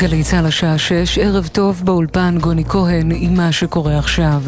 [0.00, 4.42] גלי צה"ל השעה שש, ערב טוב באולפן גוני כהן עם מה שקורה עכשיו.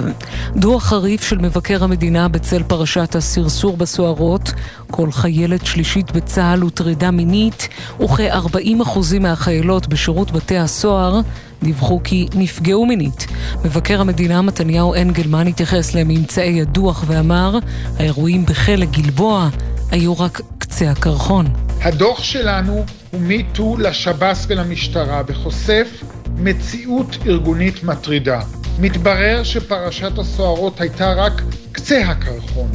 [0.56, 4.52] דוח חריף של מבקר המדינה בצל פרשת הסרסור בסוהרות,
[4.90, 7.68] כל חיילת שלישית בצה"ל הוטרדה מינית,
[8.00, 11.20] וכ-40% מהחיילות בשירות בתי הסוהר
[11.62, 13.26] דיווחו כי נפגעו מינית.
[13.64, 17.58] מבקר המדינה מתניהו אנגלמן התייחס לממצאי הדוח ואמר,
[17.98, 19.48] האירועים בכלא גלבוע
[19.90, 20.40] היו רק
[20.72, 21.46] קצה הקרחון.
[21.82, 25.88] הדוח שלנו הוא מיטו לשב"ס ולמשטרה וחושף
[26.36, 28.40] מציאות ארגונית מטרידה.
[28.78, 31.32] מתברר שפרשת הסוהרות הייתה רק
[31.72, 32.70] קצה הקרחון.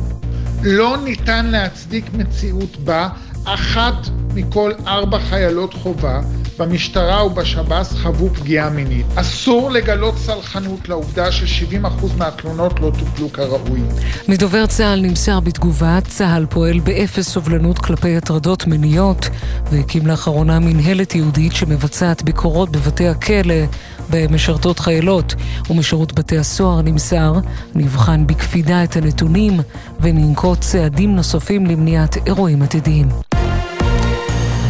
[0.64, 3.10] לא ניתן להצדיק מציאות בה
[3.54, 6.22] אחת מכל ארבע חיילות חובה
[6.60, 9.06] במשטרה ובשב"ס חוו פגיעה מינית.
[9.16, 13.82] אסור לגלות סלחנות לעובדה ש-70% מהתלונות לא טופלו כראוי.
[14.28, 19.30] מדובר צה"ל נמסר בתגובה, צה"ל פועל באפס סובלנות כלפי הטרדות מיניות
[19.72, 23.56] והקים לאחרונה מנהלת יהודית שמבצעת ביקורות בבתי הכלא
[24.10, 25.36] במשרתות חיילות
[25.70, 27.34] ומשירות בתי הסוהר נמסר,
[27.76, 29.60] נבחן בקפידה את הנתונים
[30.00, 33.37] וננקוט צעדים נוספים למניעת אירועים עתידיים.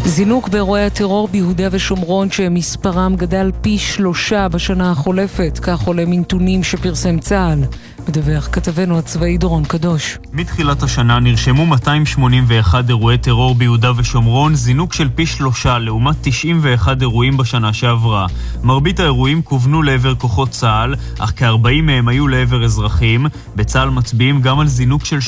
[0.07, 7.19] זינוק באירועי הטרור ביהודה ושומרון שמספרם גדל פי שלושה בשנה החולפת, כך עולה מנתונים שפרסם
[7.19, 7.63] צה"ל.
[8.07, 10.17] מדווח כתבנו הצבאי דורון קדוש.
[10.33, 17.37] מתחילת השנה נרשמו 281 אירועי טרור ביהודה ושומרון, זינוק של פי שלושה לעומת 91 אירועים
[17.37, 18.27] בשנה שעברה.
[18.63, 23.25] מרבית האירועים כוונו לעבר כוחות צה"ל, אך כ-40 מהם היו לעבר אזרחים.
[23.55, 25.19] בצה"ל מצביעים גם על זינוק של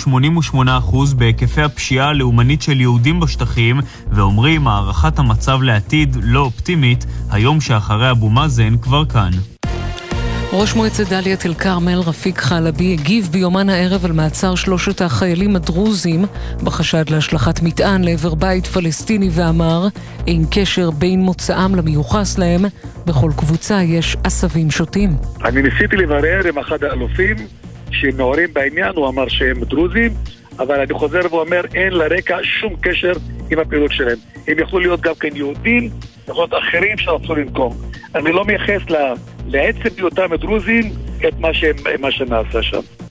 [0.53, 3.79] 88% בהיקפי הפשיעה הלאומנית של יהודים בשטחים,
[4.11, 9.31] ואומרים הערכת המצב לעתיד לא אופטימית, היום שאחרי אבו מאזן כבר כאן.
[10.53, 16.25] ראש מועצת דאלית אל כרמל, רפיק חלבי, הגיב ביומן הערב על מעצר שלושת החיילים הדרוזים
[16.63, 19.87] בחשד להשלכת מטען לעבר בית פלסטיני ואמר
[20.27, 22.61] אין קשר בין מוצאם למיוחס להם,
[23.05, 25.09] בכל קבוצה יש עשבים שוטים.
[25.45, 27.35] אני ניסיתי לברר עם אחד האלופים
[27.91, 30.11] שמעורים בעניין, הוא אמר שהם דרוזים,
[30.59, 33.13] אבל אני חוזר ואומר אין לרקע שום קשר
[33.51, 34.17] עם הפעילות שלהם.
[34.47, 35.89] הם יכלו להיות גם כן יהודים,
[36.33, 37.73] להיות אחרים שרצו לנקום.
[38.15, 38.81] אני לא מייחס.
[39.47, 40.83] לעצם היותם דרוזים
[41.27, 43.08] את מה, שהם, מה שנעשה שם.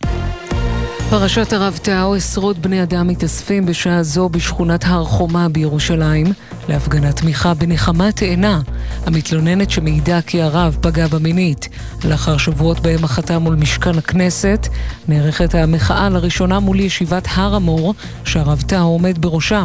[1.11, 6.27] פרשת הרב טאו, עשרות בני אדם מתאספים בשעה זו בשכונת הר חומה בירושלים
[6.69, 8.61] להפגנת תמיכה בנחמה תאנה,
[9.07, 11.69] המתלוננת שמעידה כי הרב פגע במינית.
[12.05, 14.69] לאחר שבועות בהם מחתה מול משכן הכנסת,
[15.09, 19.65] נערכת המחאה לראשונה מול ישיבת הר המור, שהרב טאו עומד בראשה.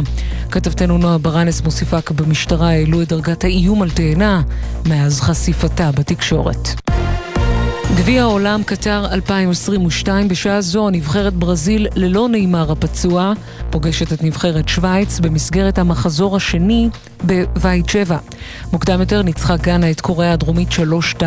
[0.50, 4.42] כתבתנו נועה ברנס מוסיפה כי במשטרה העלו את דרגת האיום על תאנה
[4.86, 6.83] מאז חשיפתה בתקשורת.
[7.92, 13.32] גביע העולם קטר 2022, בשעה זו נבחרת ברזיל ללא נאמר הפצוע,
[13.70, 16.88] פוגשת את נבחרת שווייץ במסגרת המחזור השני
[17.24, 18.18] בבית שבע.
[18.72, 20.68] מוקדם יותר ניצחה גאנה את קוריאה הדרומית
[21.18, 21.22] 3-2,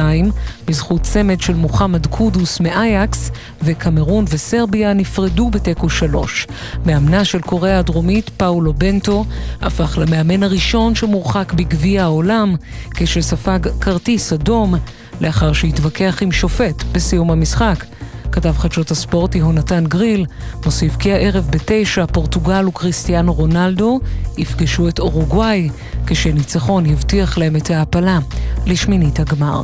[0.65, 3.31] בזכות צמד של מוחמד קודוס מאייקס,
[3.61, 6.47] וקמרון וסרביה נפרדו בתיקו 3.
[6.85, 9.25] מאמנה של קוריאה הדרומית, פאולו בנטו,
[9.61, 12.55] הפך למאמן הראשון שמורחק בגביע העולם,
[12.95, 14.75] כשספג כרטיס אדום
[15.21, 17.85] לאחר שהתווכח עם שופט בסיום המשחק.
[18.31, 20.25] כתב חדשות הספורט יהונתן גריל
[20.65, 23.99] מוסיף כי הערב בתשע פורטוגל וכריסטיאנו רונלדו
[24.37, 25.69] יפגשו את אורוגוואי
[26.07, 28.19] כשניצחון יבטיח להם את ההעפלה
[28.65, 29.63] לשמינית הגמר.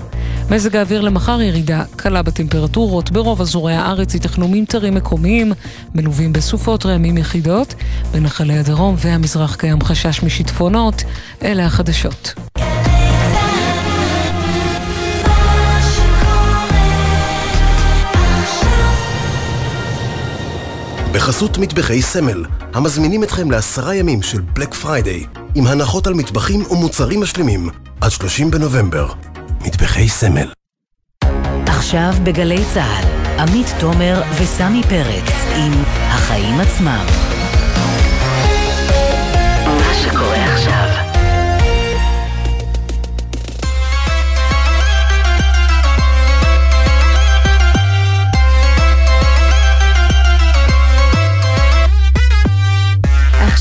[0.49, 5.51] מזג האוויר למחר ירידה קלה בטמפרטורות, ברוב אזורי הארץ ייתכנו ממטרים מקומיים
[5.95, 7.75] מלווים בסופות רעמים יחידות,
[8.11, 11.03] בנחלי הדרום והמזרח קיים חשש משיטפונות,
[11.43, 12.52] אלה החדשות.
[21.13, 25.25] בחסות מטבחי סמל, המזמינים אתכם לעשרה ימים של Black Friday,
[25.55, 27.69] עם הנחות על מטבחים ומוצרים משלימים,
[28.01, 29.07] עד 30 בנובמבר.
[29.61, 30.51] מטבחי סמל.
[31.65, 37.32] עכשיו בגלי צה"ל, עמית תומר וסמי פרץ עם החיים עצמם.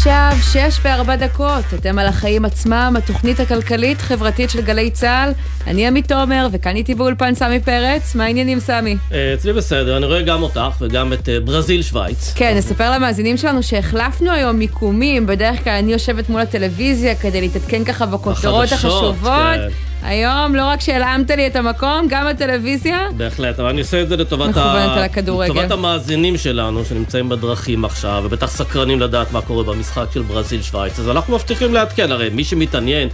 [0.04, 5.32] עכשיו, שש וארבע דקות, אתם על החיים עצמם, התוכנית הכלכלית-חברתית של גלי צה"ל.
[5.66, 8.14] אני עמית תומר, וכאן איתי באולפן סמי פרץ.
[8.14, 8.96] מה העניינים, סמי?
[9.12, 12.32] אה, אצלי בסדר, אני רואה גם אותך וגם את אה, ברזיל שווייץ.
[12.36, 15.26] כן, נספר למאזינים שלנו שהחלפנו היום מיקומים.
[15.26, 19.56] בדרך כלל אני יושבת מול הטלוויזיה כדי להתעדכן ככה בכותרות החשובות.
[19.56, 19.91] כן.
[20.04, 23.08] היום לא רק שהלאמת לי את המקום, גם בטלוויזיה.
[23.16, 25.52] בהחלט, אבל אני עושה את זה לטובת, הכדורגל.
[25.52, 30.98] לטובת המאזינים שלנו שנמצאים בדרכים עכשיו, ובטח סקרנים לדעת מה קורה במשחק של ברזיל-שווייץ.
[30.98, 33.08] אז אנחנו מבטיחים לעדכן, הרי מי שמתעניין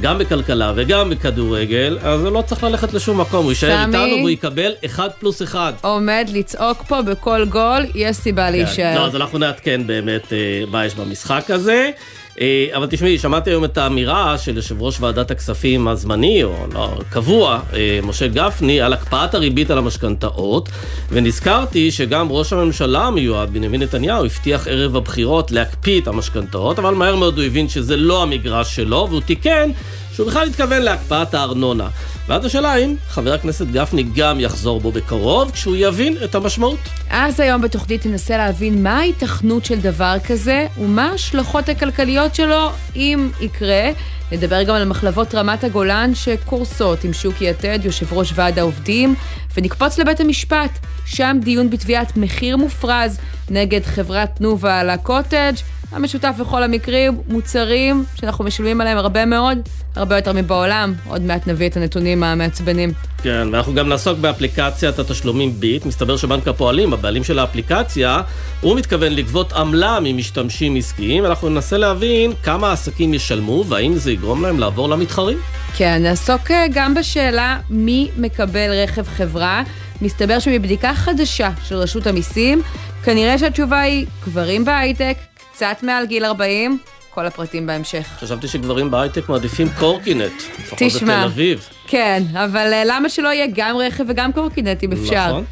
[0.00, 3.96] גם בכלכלה וגם בכדורגל, אז לא צריך ללכת לשום מקום, הוא יישאר סמי.
[3.96, 5.74] איתנו והוא יקבל 1 פלוס 1.
[5.80, 8.52] עומד לצעוק פה בכל גול, יש סיבה כן.
[8.52, 8.94] להישאר.
[8.94, 10.38] לא, אז אנחנו נעדכן באמת אה,
[10.70, 11.90] מה יש במשחק הזה.
[12.40, 16.98] אה, אבל תשמעי, שמעתי היום את האמירה של יושב ראש ועדת הכספים הזמני, או לא,
[17.10, 20.68] קבוע, אה, משה גפני, על הקפאת הריבית על המשכנתאות,
[21.10, 27.16] ונזכרתי שגם ראש הממשלה המיועד, בנימין נתניהו, הבטיח ערב הבחירות להקפיא את המשכנתאות, אבל מהר
[27.16, 29.70] מאוד הוא הבין שזה לא המגרש שלו, והוא תיקן
[30.14, 31.88] שהוא בכלל התכוון להקפאת הארנונה.
[32.28, 36.78] ואז השאלה האם חבר הכנסת גפני גם יחזור בו בקרוב, כשהוא יבין את המשמעות.
[37.10, 43.30] אז היום בתוכנית ננסה להבין מה ההיתכנות של דבר כזה, ומה ההשלכות הכלכליות שלו, אם
[43.40, 43.90] יקרה.
[44.32, 49.14] נדבר גם על מחלבות רמת הגולן שקורסות עם שוקי יתד, יושב ראש ועד העובדים,
[49.56, 53.18] ונקפוץ לבית המשפט, שם דיון בתביעת מחיר מופרז
[53.50, 55.52] נגד חברת תנובה על הקוטג'.
[55.92, 59.58] המשותף בכל המקרים, מוצרים שאנחנו משלמים עליהם הרבה מאוד,
[59.96, 60.94] הרבה יותר מבעולם.
[61.06, 62.92] עוד מעט נביא את הנתונים המעצבנים.
[63.22, 65.86] כן, ואנחנו גם נעסוק באפליקציית התשלומים ביט.
[65.86, 68.22] מסתבר שבנק הפועלים, הבעלים של האפליקציה,
[68.60, 71.26] הוא מתכוון לגבות עמלה ממשתמשים עסקיים.
[71.26, 75.38] אנחנו ננסה להבין כמה העסקים ישלמו, והאם זה יגרום להם לעבור למתחרים.
[75.76, 79.62] כן, נעסוק אה, גם בשאלה מי מקבל רכב חברה.
[80.02, 82.62] מסתבר שמבדיקה חדשה של רשות המיסים,
[83.04, 85.16] כנראה שהתשובה היא גברים בהייטק,
[85.62, 86.78] קצת מעל גיל 40,
[87.10, 88.06] כל הפרטים בהמשך.
[88.20, 91.02] חשבתי שגברים בהייטק מעדיפים קורקינט, לפחות.
[91.02, 91.68] בתל אביב.
[91.86, 95.28] כן, אבל אה, למה שלא יהיה גם רכב וגם קורקינט אם אפשר?
[95.28, 95.44] נכון.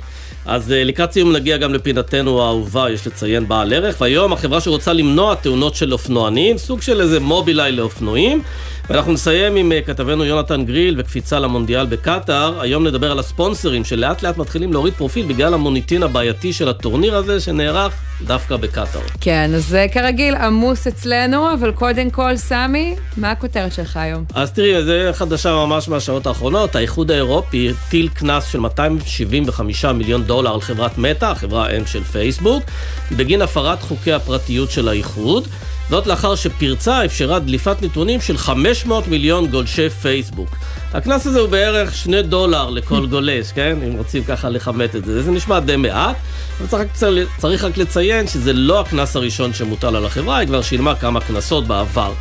[0.46, 4.92] אז אה, לקראת סיום נגיע גם לפינתנו האהובה, יש לציין בעל ערך, והיום החברה שרוצה
[4.92, 8.42] למנוע תאונות של אופנוענים, סוג של איזה מובילאיי לאופנועים.
[8.90, 12.60] ואנחנו נסיים עם אה, כתבנו יונתן גריל וקפיצה למונדיאל בקטאר.
[12.60, 17.40] היום נדבר על הספונסרים שלאט לאט מתחילים להוריד פרופיל בגלל המוניטין הבעייתי של הטורניר הזה
[17.40, 17.94] שנערך
[18.26, 19.00] דווקא בקטאר.
[19.20, 24.24] כן, אז אה, כרגיל עמוס אצלנו, אבל קודם כל, סמי, מה הכותרת שלך היום?
[24.34, 30.54] אז תראי, זה חדשה ממש מהשעות האחרונות, האיחוד האירופי הטיל קנס של 275 מיליון דולר
[30.54, 32.62] על חברת מטא, החברה האם של פייסבוק,
[33.12, 35.48] בגין הפרת חוקי הפרטיות של האיחוד.
[35.90, 40.56] זאת לאחר שפרצה אפשרה דליפת נתונים של 500 מיליון גולשי פייסבוק.
[40.92, 43.78] הקנס הזה הוא בערך 2 דולר לכל גולש, כן?
[43.86, 45.22] אם רוצים ככה לכמת את זה.
[45.22, 46.16] זה נשמע די מעט,
[46.58, 50.94] אבל צריך צריך רק לציין שזה לא הקנס הראשון שמוטל על החברה, היא כבר שילמה
[50.94, 52.12] כמה קנסות בעבר.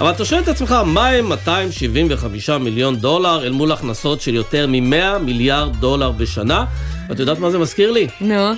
[0.00, 4.66] אבל אתה שואל את עצמך, מה הם 275 מיליון דולר אל מול הכנסות של יותר
[4.66, 6.64] מ-100 מיליארד דולר בשנה?
[7.08, 8.08] ואת יודעת מה זה מזכיר לי?
[8.20, 8.54] נו.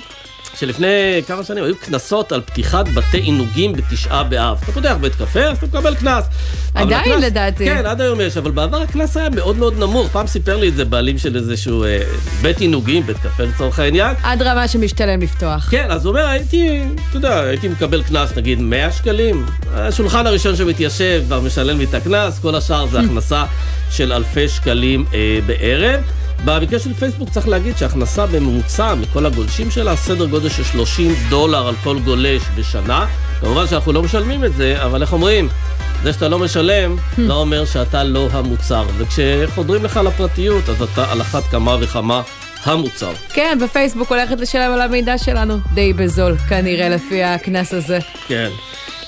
[0.59, 0.87] שלפני
[1.27, 4.57] כמה שנים היו קנסות על פתיחת בתי עינוגים בתשעה באב.
[4.63, 6.25] אתה פותח בית קפה, אז אתה מקבל קנס.
[6.75, 7.65] עדיין הקנס- לדעתי.
[7.65, 10.09] כן, עד היום יש, אבל בעבר הקנס היה מאוד מאוד נמוך.
[10.11, 11.99] פעם סיפר לי את זה בעלים של איזשהו אה,
[12.41, 14.15] בית עינוגים, בית קפה לצורך העניין.
[14.23, 15.67] עד רמה שמשתלם לפתוח.
[15.71, 19.45] כן, אז הוא אומר, הייתי, אתה יודע, הייתי מקבל קנס נגיד 100 שקלים.
[19.73, 23.43] השולחן הראשון שמתיישב כבר משלם לי את הקנס, כל השאר זה הכנסה
[23.91, 26.01] של אלפי שקלים אה, בערב.
[26.45, 31.67] במקרה של פייסבוק צריך להגיד שהכנסה בממוצע מכל הגולשים שלה, סדר גודל של 30 דולר
[31.67, 33.05] על כל גולש בשנה.
[33.41, 35.49] כמובן שאנחנו לא משלמים את זה, אבל איך אומרים?
[36.03, 38.85] זה שאתה לא משלם, לא אומר שאתה לא המוצר.
[38.97, 42.21] וכשחודרים לך לפרטיות, אז אתה על אחת כמה וכמה
[42.63, 43.11] המוצר.
[43.33, 47.99] כן, ופייסבוק הולכת לשלם על המידע שלנו די בזול, כנראה, לפי הקנס הזה.
[48.27, 48.49] כן.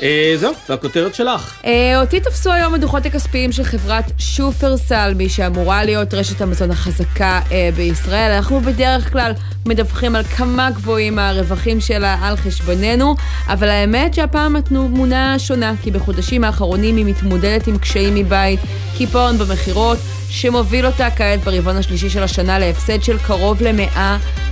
[0.03, 1.53] אה, זהו, והכותרת שלך.
[1.65, 7.39] אה, אותי תפסו היום הדוחות הכספיים של חברת שופרסל, מי שאמורה להיות רשת המזון החזקה
[7.51, 8.31] אה, בישראל.
[8.31, 9.31] אנחנו בדרך כלל
[9.65, 13.15] מדווחים על כמה גבוהים הרווחים שלה על חשבוננו,
[13.47, 18.59] אבל האמת שהפעם התמונה שונה, כי בחודשים האחרונים היא מתמודדת עם קשיים מבית,
[18.97, 19.97] קיפאון במכירות,
[20.29, 23.99] שמוביל אותה כעת ברבעון השלישי של השנה להפסד של קרוב ל-100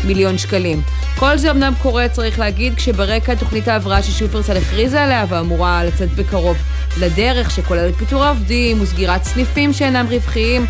[0.03, 0.81] מיליון שקלים.
[1.19, 6.57] כל זה אמנם קורה, צריך להגיד, כשברקע תוכנית ההבראה ששופרסל הכריזה עליה ואמורה לצאת בקרוב
[6.99, 10.65] לדרך, שכוללת פיטור העובדים וסגירת סניפים שאינם רווחיים.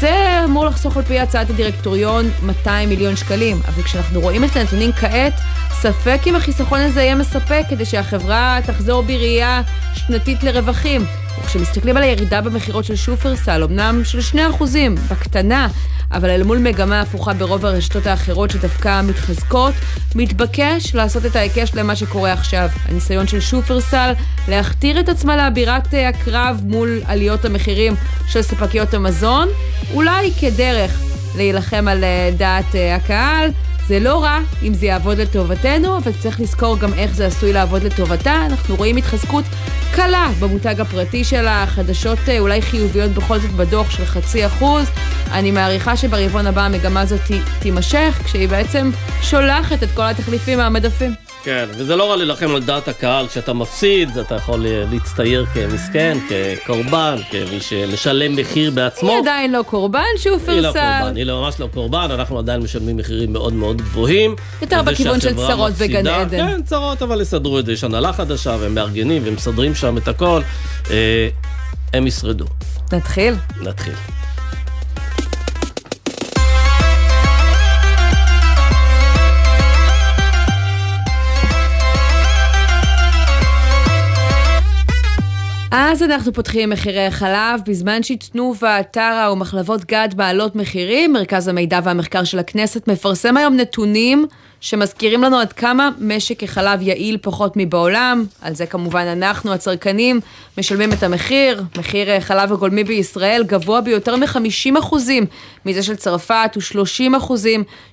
[0.00, 4.92] זה אמור לחסוך על פי הצעת הדירקטוריון 200 מיליון שקלים, אבל כשאנחנו רואים את הנתונים
[4.92, 9.62] כעת, ספק אם החיסכון הזה יהיה מספק כדי שהחברה תחזור בראייה
[9.94, 11.04] שנתית לרווחים.
[11.38, 14.64] וכשמסתכלים על הירידה במכירות של שופרסל, אמנם של 2%
[15.10, 15.68] בקטנה,
[16.12, 19.74] אבל אל מול מגמה הפוכה ברוב הרשתות האחרות שדווקא מתחזקות,
[20.14, 22.68] מתבקש לעשות את ההיקש למה שקורה עכשיו.
[22.84, 24.12] הניסיון של שופרסל
[24.48, 27.94] להכתיר את עצמה לאבירת אה, הקרב מול עליות המחירים
[28.28, 29.48] של ספקיות המזון,
[29.94, 31.00] אולי כדרך
[31.36, 33.50] להילחם על אה, דעת אה, הקהל.
[33.88, 37.82] זה לא רע אם זה יעבוד לטובתנו, אבל צריך לזכור גם איך זה עשוי לעבוד
[37.82, 38.46] לטובתה.
[38.46, 39.44] אנחנו רואים התחזקות
[39.94, 44.86] קלה במותג הפרטי שלה, חדשות אה, אולי חיוביות בכל זאת בדוח של חצי אחוז.
[45.32, 47.20] אני מעריכה שברבעון הבא המגמה הזאת
[47.58, 48.90] תימשך, כשהיא בעצם
[49.22, 51.25] שולחת את כל התחליפים מהמדפים.
[51.46, 57.16] כן, וזה לא רע להילחם על דעת הקהל, כשאתה מפסיד, אתה יכול להצטייר כמסכן, כקורבן,
[57.30, 59.10] כמי שמשלם מחיר בעצמו.
[59.10, 60.50] היא עדיין לא קורבן, שופרסל.
[60.52, 64.36] היא לא קורבן, היא לא, ממש לא קורבן, אנחנו עדיין משלמים מחירים מאוד מאוד גבוהים.
[64.62, 66.38] יותר בכיוון של צרות וגן עדן.
[66.38, 70.40] כן, צרות, אבל יסדרו את זה, יש הנהלה חדשה, והם מארגנים, ומסדרים שם את הכל.
[70.90, 71.28] אה,
[71.92, 72.44] הם ישרדו.
[72.92, 73.34] נתחיל?
[73.62, 73.94] נתחיל.
[85.72, 92.24] אז אנחנו פותחים מחירי חלב, בזמן שתנובה, טרה ומחלבות גד מעלות מחירים, מרכז המידע והמחקר
[92.24, 94.26] של הכנסת מפרסם היום נתונים
[94.60, 98.24] שמזכירים לנו עד כמה משק החלב יעיל פחות מבעולם.
[98.42, 100.20] על זה כמובן אנחנו, הצרכנים,
[100.58, 101.62] משלמים את המחיר.
[101.78, 104.96] מחיר חלב הגולמי בישראל גבוה ביותר מ-50%
[105.66, 107.32] מזה של צרפת ו-30%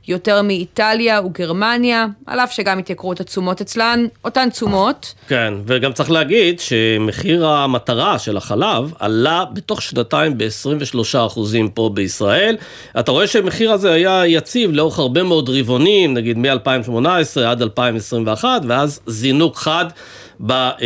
[0.08, 5.13] יותר מאיטליה וגרמניה, על אף שגם התייקרות התשומות אצלן, אותן תשומות.
[5.27, 11.39] כן, וגם צריך להגיד שמחיר המטרה של החלב עלה בתוך שנתיים ב-23%
[11.74, 12.58] פה בישראל.
[13.00, 19.00] אתה רואה שהמחיר הזה היה יציב לאורך הרבה מאוד רבעונים, נגיד מ-2018 עד 2021, ואז
[19.08, 19.86] זינוק חד.
[20.40, 20.78] ב, אה,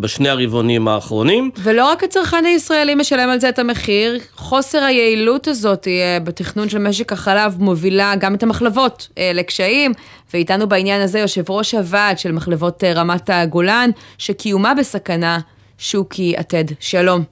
[0.00, 1.50] בשני הרבעונים האחרונים.
[1.58, 6.78] ולא רק הצרכן הישראלי משלם על זה את המחיר, חוסר היעילות הזאת אה, בתכנון של
[6.78, 9.92] משק החלב מובילה גם את המחלבות אה, לקשיים,
[10.32, 15.38] ואיתנו בעניין הזה יושב ראש הוועד של מחלבות רמת הגולן, שקיומה בסכנה,
[15.78, 16.64] שוקי עתד.
[16.80, 17.24] שלום.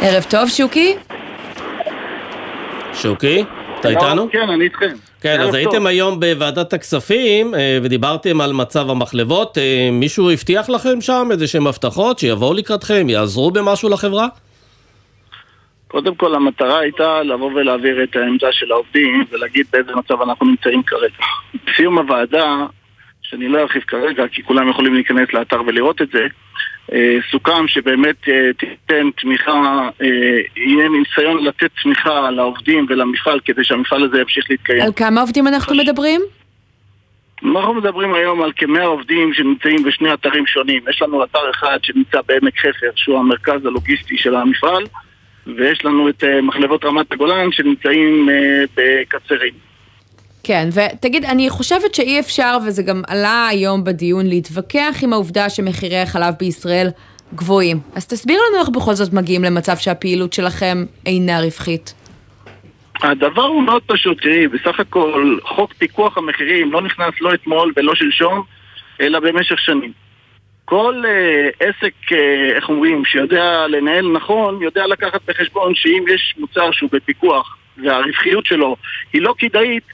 [0.00, 0.94] ערב טוב, שוקי.
[2.94, 3.44] שוקי,
[3.90, 4.28] אתה איתנו?
[4.30, 4.94] כן, אני איתכם.
[5.20, 9.58] כן, אז הייתם היום בוועדת הכספים אה, ודיברתם על מצב המחלבות.
[9.58, 14.26] אה, מישהו הבטיח לכם שם איזה שהם הבטחות שיבואו לקראתכם, יעזרו במשהו לחברה?
[15.88, 20.82] קודם כל המטרה הייתה לבוא ולהעביר את העמדה של העובדים ולהגיד באיזה מצב אנחנו נמצאים
[20.82, 21.24] כרגע.
[21.66, 22.66] בסיום הוועדה,
[23.30, 26.26] שאני לא ארחיב כרגע כי כולם יכולים להיכנס לאתר ולראות את זה,
[26.92, 30.06] אה, סוכם שבאמת אה, תיתן תמיכה, אה,
[30.56, 34.82] יהיה ניסיון לתת תמיכה לעובדים ולמפעל כדי שהמפעל הזה ימשיך להתקיים.
[34.82, 36.20] על כמה עובדים אנחנו מדברים?
[37.44, 40.82] אנחנו מדברים היום על כמאה עובדים שנמצאים בשני אתרים שונים.
[40.90, 44.84] יש לנו אתר אחד שנמצא בעמק חפר, שהוא המרכז הלוגיסטי של המפעל,
[45.46, 48.28] ויש לנו את מחלבות רמת הגולן שנמצאים
[48.76, 49.54] בקצרין.
[50.44, 55.98] כן, ותגיד, אני חושבת שאי אפשר, וזה גם עלה היום בדיון, להתווכח עם העובדה שמחירי
[55.98, 56.88] החלב בישראל
[57.34, 57.80] גבוהים.
[57.94, 61.94] אז תסביר לנו איך בכל זאת מגיעים למצב שהפעילות שלכם אינה רווחית.
[63.02, 67.94] הדבר הוא מאוד פשוט, תראי, בסך הכל חוק פיקוח המחירים לא נכנס לא אתמול ולא
[67.94, 68.42] שלשום,
[69.00, 69.92] אלא במשך שנים.
[70.64, 72.14] כל uh, עסק, uh,
[72.56, 78.76] איך אומרים, שיודע לנהל נכון, יודע לקחת בחשבון שאם יש מוצר שהוא בפיקוח והרווחיות שלו
[79.12, 79.84] היא לא כדאית,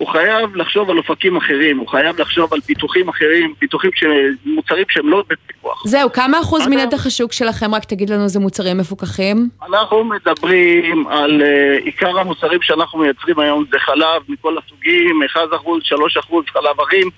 [0.00, 4.04] הוא חייב לחשוב על אופקים אחרים, הוא חייב לחשוב על פיתוחים אחרים, פיתוחים ש...
[4.44, 5.82] מוצרים שהם לא בפיקוח.
[5.86, 9.48] זהו, כמה אחוז מנתח השוק שלכם, רק תגיד לנו, זה מוצרים מפוקחים?
[9.68, 15.82] אנחנו מדברים על uh, עיקר המוצרים שאנחנו מייצרים היום זה חלב מכל הסוגים, 1 אחוז,
[15.84, 17.08] 3 אחוז, חלב ערים,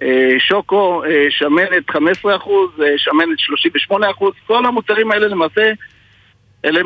[0.00, 0.04] uh,
[0.38, 5.72] שוקו, uh, שמנת 15 אחוז, uh, שמנת 38 אחוז, כל המוצרים האלה למעשה,
[6.64, 6.80] אלה,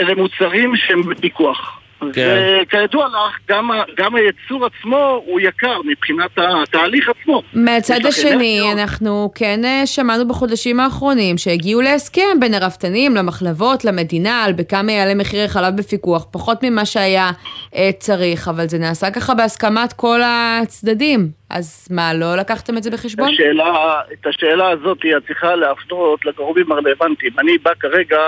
[0.00, 1.80] אלה מוצרים שהם בפיקוח.
[2.12, 2.62] כן.
[2.62, 7.42] וכידוע לך, גם, גם הייצור עצמו הוא יקר מבחינת התהליך עצמו.
[7.54, 14.52] מהצד השני, אנחנו כן אה, שמענו בחודשים האחרונים שהגיעו להסכם בין הרפתנים למחלבות, למדינה, על
[14.52, 17.30] בכמה יעלה מחירי חלב בפיקוח, פחות ממה שהיה
[17.76, 21.28] אה, צריך, אבל זה נעשה ככה בהסכמת כל הצדדים.
[21.50, 23.28] אז מה, לא לקחתם את זה בחשבון?
[23.28, 27.32] השאלה, את השאלה הזאת את צריכה להפנות לגורמים הרלוונטיים.
[27.38, 28.18] אני בא כרגע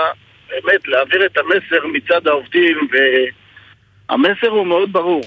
[0.49, 2.95] באמת להעביר את המסר מצד העובדים ו...
[4.09, 5.21] המסר הוא מאוד ברור.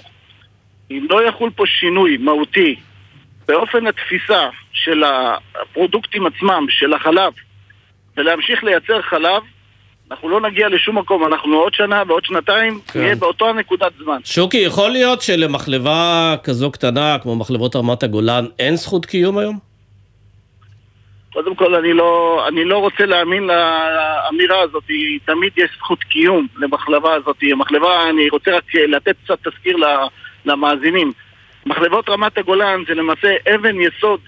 [0.90, 2.76] אם לא יחול פה שינוי מהותי
[3.48, 7.32] באופן התפיסה של הפרודוקטים עצמם, של החלב,
[8.16, 9.42] ולהמשיך לייצר חלב,
[10.10, 13.00] אנחנו לא נגיע לשום מקום, אנחנו עוד שנה ועוד שנתיים כן.
[13.00, 14.18] נהיה באותו הנקודת זמן.
[14.24, 19.71] שוקי, יכול להיות שלמחלבה כזו קטנה, כמו מחלבות רמת הגולן, אין זכות קיום היום?
[21.32, 24.84] קודם כל, אני לא, אני לא רוצה להאמין לאמירה הזאת,
[25.24, 27.36] תמיד יש זכות קיום למחלבה הזאת.
[27.42, 29.76] המחלבה, אני רוצה רק לתת קצת תזכיר
[30.44, 31.12] למאזינים.
[31.66, 34.20] מחלבות רמת הגולן זה למעשה אבן יסוד,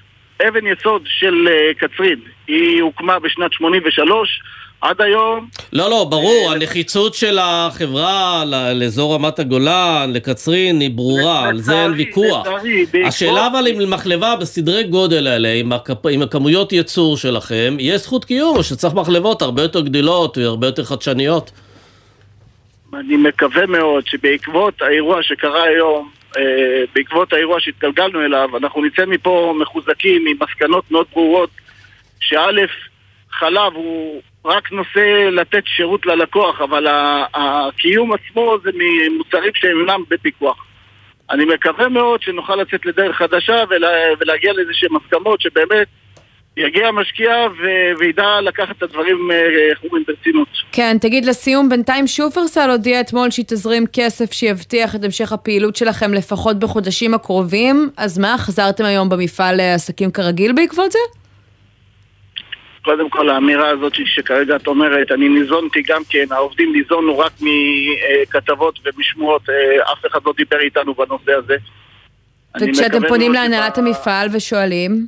[0.49, 2.21] אבן יסוד של uh, קצרין.
[2.47, 4.41] היא הוקמה בשנת 83,
[4.85, 5.49] עד היום...
[5.73, 11.93] לא, לא, ברור, הנחיצות של החברה לאזור רמת הגולן, לקצרין, היא ברורה, על זה אין
[11.93, 12.47] ויכוח.
[13.07, 15.49] השאלה אבל אם למחלבה בסדרי גודל האלה,
[16.11, 20.85] עם הכמויות ייצור שלכם, יש זכות קיום, או שצריך מחלבות הרבה יותר גדולות והרבה יותר
[20.85, 21.51] חדשניות?
[22.95, 26.43] אני מקווה מאוד שבעקבות האירוע שקרה היום, אה,
[26.95, 31.51] בעקבות האירוע שהתגלגלנו אליו, אנחנו נצא מפה מחוזקים עם מסקנות מאוד ברורות,
[32.21, 32.67] שא',
[33.31, 36.87] חלב הוא רק נושא לתת שירות ללקוח, אבל
[37.35, 40.67] הקיום עצמו זה ממוצרים שאינם בפיקוח.
[41.31, 43.89] אני מקווה מאוד שנוכל לצאת לדרך חדשה ולה,
[44.21, 45.89] ולהגיע לאיזה שהן הסכמות שבאמת
[46.57, 50.49] יגיע המשקיע ו- וידע לקחת את הדברים, אה, איך ברצינות.
[50.73, 56.15] כן, תגיד לסיום, בינתיים שופרסל הודיע אתמול שהיא תזרים כסף שיבטיח את המשך הפעילות שלכם
[56.15, 60.99] לפחות בחודשים הקרובים, אז מה, חזרתם היום במפעל לעסקים כרגיל בעקבות זה?
[62.85, 68.79] קודם כל האמירה הזאת שכרגע את אומרת, אני ניזונתי גם כן, העובדים ניזונו רק מכתבות
[68.85, 71.57] ומשמועות, אה, אף אחד לא דיבר איתנו בנושא הזה.
[72.61, 75.07] וכשאתם פונים להנהלת המפעל ושואלים?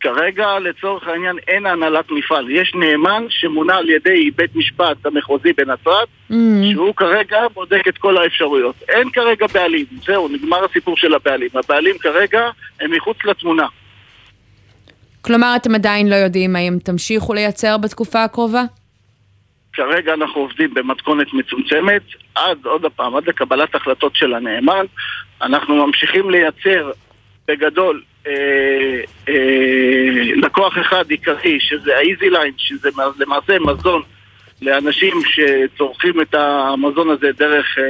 [0.00, 6.08] כרגע לצורך העניין אין הנהלת מפעל, יש נאמן שמונה על ידי בית משפט המחוזי בנצרת,
[6.30, 6.34] mm-hmm.
[6.72, 8.74] שהוא כרגע בודק את כל האפשרויות.
[8.88, 11.48] אין כרגע בעלים, זהו, נגמר הסיפור של הבעלים.
[11.54, 13.66] הבעלים כרגע הם מחוץ לתמונה.
[15.22, 18.62] כלומר, אתם עדיין לא יודעים האם תמשיכו לייצר בתקופה הקרובה?
[19.72, 22.02] כרגע אנחנו עובדים במתכונת מצומצמת,
[22.34, 24.84] עד, עוד פעם, עד לקבלת החלטות של הנאמן.
[25.42, 26.90] אנחנו ממשיכים לייצר
[27.48, 28.32] בגדול אה,
[29.28, 34.02] אה, לקוח אחד עיקרי, שזה ה-Easy Line, שזה למעשה מזון
[34.62, 37.84] לאנשים שצורכים את המזון הזה דרך, אה,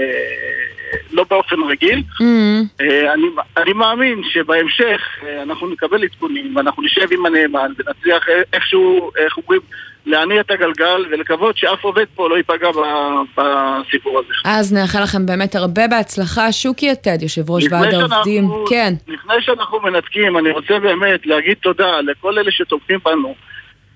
[1.13, 2.03] לא באופן רגיל.
[2.21, 2.83] Mm-hmm.
[3.15, 9.37] אני, אני מאמין שבהמשך אה, אנחנו נקבל עדכונים ואנחנו נשב עם הנאמן ונצליח איכשהו, איך
[9.37, 9.61] אומרים,
[10.07, 12.69] להניע את הגלגל ולקוות שאף עובד פה לא ייפגע
[13.37, 14.35] בסיפור הזה.
[14.45, 16.53] אז נאחל לכם באמת הרבה בהצלחה.
[16.53, 18.49] שוקי יתד, יושב ראש ועד העובדים.
[18.69, 18.95] כן.
[19.09, 23.35] לפני שאנחנו מנתקים, אני רוצה באמת להגיד תודה לכל אלה שתומכים בנו.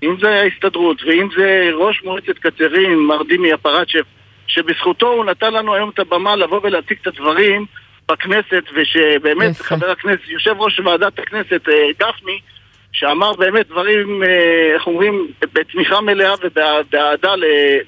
[0.02, 4.02] אם זה ההסתדרות, ואם זה ראש מועצת קצרין, מר דימי אפרצ'ב,
[4.46, 7.66] שבזכותו הוא נתן לנו היום את הבמה לבוא ולהציג את הדברים
[8.08, 9.64] בכנסת, ושבאמת יפה.
[9.64, 12.38] חבר הכנסת, יושב ראש ועדת הכנסת, אה, גפני,
[12.94, 17.33] שאמר באמת דברים, אה, איך אומרים, בתמיכה מלאה ובאהדה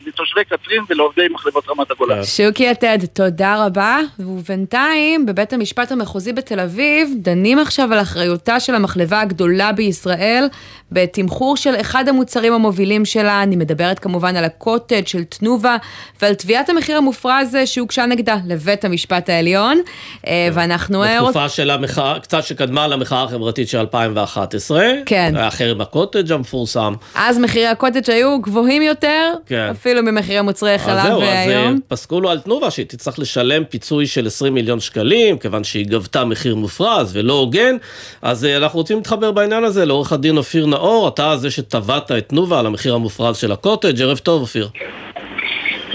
[0.06, 2.24] לתושבי קצרין ולעובדי מחלבות רמת הגולן.
[2.24, 3.98] שוקי יתד, תודה רבה.
[4.18, 10.44] ובינתיים, בבית המשפט המחוזי בתל אביב, דנים עכשיו על אחריותה של המחלבה הגדולה בישראל
[10.92, 13.42] בתמחור של אחד המוצרים המובילים שלה.
[13.42, 15.76] אני מדברת כמובן על הקוטג' של תנובה
[16.22, 19.80] ועל תביעת המחיר המופרז שהוגשה נגדה לבית המשפט העליון.
[20.26, 21.02] אה, ואנחנו...
[21.20, 24.95] בתקופה של המחאה, קצת שקדמה למחאה החברתית של 2011.
[25.06, 25.32] כן.
[25.36, 26.94] היה חרם הקוטג' המפורסם.
[27.14, 29.68] אז מחירי הקוטג' היו גבוהים יותר, כן.
[29.70, 31.22] אפילו ממחירי מוצרי חלב והיום.
[31.22, 35.38] אז זהו, אז פסקו לו על תנובה שהיא תצטרך לשלם פיצוי של 20 מיליון שקלים,
[35.38, 37.76] כיוון שהיא גבתה מחיר מופרז ולא הוגן.
[38.22, 42.28] אז אה, אנחנו רוצים להתחבר בעניין הזה לעורך הדין אופיר נאור, אתה זה שטבעת את
[42.28, 44.68] תנובה על המחיר המופרז של הקוטג', ערב טוב אופיר.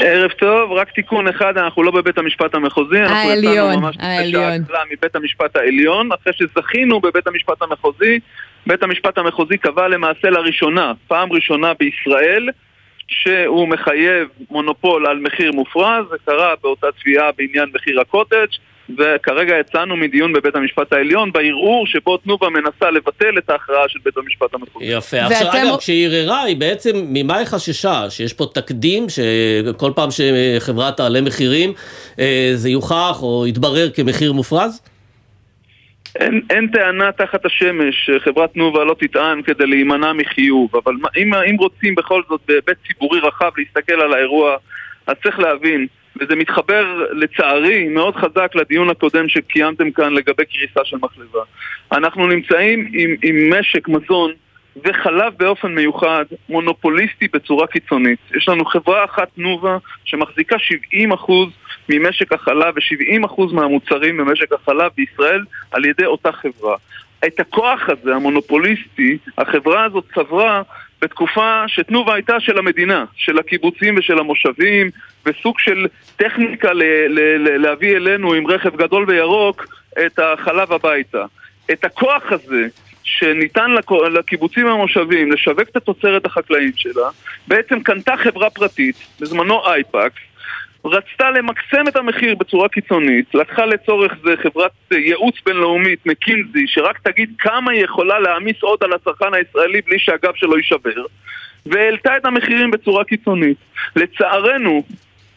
[0.04, 4.66] ערב טוב, רק תיקון אחד, אנחנו לא בבית המשפט המחוזי, העליון, העליון.
[4.92, 8.20] מבית המשפט העליון, אחרי שזכינו בבית המשפט המחוזי
[8.68, 12.50] בית המשפט המחוזי קבע למעשה לראשונה, פעם ראשונה בישראל,
[13.08, 18.48] שהוא מחייב מונופול על מחיר מופרז, זה קרה באותה תביעה בעניין מחיר הקוטג'
[18.98, 24.18] וכרגע יצאנו מדיון בבית המשפט העליון בערעור שבו תנובה מנסה לבטל את ההכרעה של בית
[24.18, 24.86] המשפט המחוזי.
[24.86, 25.18] יפה.
[25.18, 25.34] ואתם...
[25.34, 28.10] עכשיו, אגב, כשהיא ערערה, היא בעצם, ממה היא חששה?
[28.10, 31.74] שיש פה תקדים, שכל פעם שחברה תעלה מחירים,
[32.20, 34.82] אה, זה יוכח או יתברר כמחיר מופרז?
[36.16, 41.56] אין, אין טענה תחת השמש שחברת תנובה לא תטען כדי להימנע מחיוב, אבל אם, אם
[41.56, 44.56] רוצים בכל זאת בהיבט ציבורי רחב להסתכל על האירוע,
[45.08, 45.88] אז צריך להבין,
[46.20, 51.42] וזה מתחבר לצערי מאוד חזק לדיון הקודם שקיימתם כאן לגבי קריסה של מחלבה.
[51.92, 54.32] אנחנו נמצאים עם, עם משק מזון
[54.86, 58.20] וחלב באופן מיוחד, מונופוליסטי בצורה קיצונית.
[58.38, 60.56] יש לנו חברה אחת תנובה שמחזיקה
[60.94, 61.32] 70%
[61.90, 66.76] ממשק החלב ו-70% מהמוצרים במשק החלב בישראל על ידי אותה חברה.
[67.28, 70.62] את הכוח הזה, המונופוליסטי, החברה הזאת צברה
[71.02, 74.90] בתקופה שתנובה הייתה של המדינה, של הקיבוצים ושל המושבים,
[75.26, 79.66] וסוג של טכניקה ל- ל- ל- להביא אלינו עם רכב גדול וירוק
[80.06, 81.26] את החלב הביתה.
[81.72, 82.68] את הכוח הזה
[83.04, 83.72] שניתן
[84.12, 87.10] לקיבוצים המושבים לשווק את התוצרת החקלאית שלה,
[87.48, 90.22] בעצם קנתה חברה פרטית, בזמנו אייפקס,
[90.86, 97.34] רצתה למקסם את המחיר בצורה קיצונית, לקחה לצורך זה חברת ייעוץ בינלאומית, מקינזי, שרק תגיד
[97.40, 101.04] כמה היא יכולה להעמיס עוד על הצרכן הישראלי בלי שהגב שלו יישבר,
[101.66, 103.58] והעלתה את המחירים בצורה קיצונית.
[103.96, 104.84] לצערנו,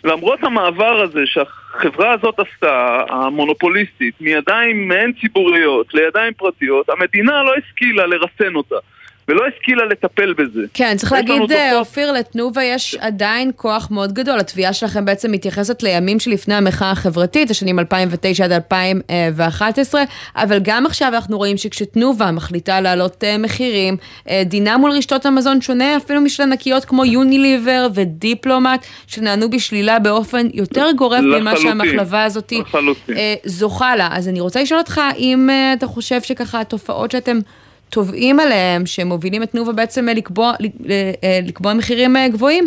[0.04, 8.06] למרות המעבר הזה שהחברה הזאת עשתה, המונופוליסטית, מידיים מעין ציבוריות לידיים פרטיות, המדינה לא השכילה
[8.06, 8.76] לרסן אותה.
[9.28, 10.60] ולא השכילה לטפל בזה.
[10.74, 14.38] כן, צריך להגיד, אה, אופיר, לתנובה יש עדיין כוח מאוד גדול.
[14.38, 20.02] התביעה שלכם בעצם מתייחסת לימים שלפני המחאה החברתית, השנים 2009 עד 2011,
[20.36, 23.96] אבל גם עכשיו אנחנו רואים שכשתנובה מחליטה להעלות אה, מחירים,
[24.30, 30.46] אה, דינה מול רשתות המזון שונה אפילו משל ענקיות כמו יוניליבר ודיפלומט, שנענו בשלילה באופן
[30.54, 32.52] יותר גורף ממה שהמחלבה הזאת
[33.44, 34.08] זוכה לה.
[34.12, 37.38] אז אני רוצה לשאול אותך, אם אתה חושב שככה התופעות שאתם...
[37.94, 40.52] תובעים עליהם, שמובילים את תנובה בעצם לקבוע,
[40.90, 42.64] אה, לקבוע מחירים אה, גבוהים,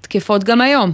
[0.00, 0.90] תקפות גם היום.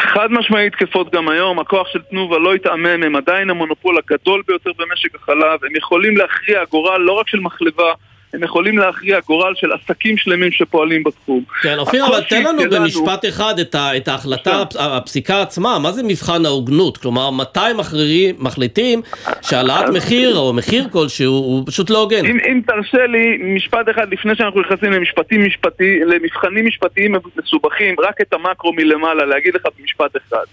[0.00, 4.70] חד משמעית תקפות גם היום, הכוח של תנובה לא התעמם, הם עדיין המונופול הגדול ביותר
[4.78, 7.92] במשק החלב, הם יכולים להכריע גורל לא רק של מחלבה,
[8.34, 11.44] הם יכולים להכריע גורל של עסקים שלמים שפועלים בתחום.
[11.62, 12.80] כן, אופיר, אבל תן לנו שלנו...
[12.80, 14.78] במשפט אחד את, ה, את ההחלטה, כן.
[14.80, 16.96] הפסיקה עצמה, מה זה מבחן ההוגנות?
[16.96, 19.02] כלומר, מתי מחרירים, מחליטים
[19.42, 22.26] שהעלאת מחיר או מחיר כלשהו הוא פשוט לא הוגן?
[22.26, 28.20] אם, אם תרשה לי, משפט אחד לפני שאנחנו נכנסים למשפטים משפטי, למבחנים משפטיים מסובכים, רק
[28.20, 30.44] את המקרו מלמעלה, להגיד לך במשפט אחד.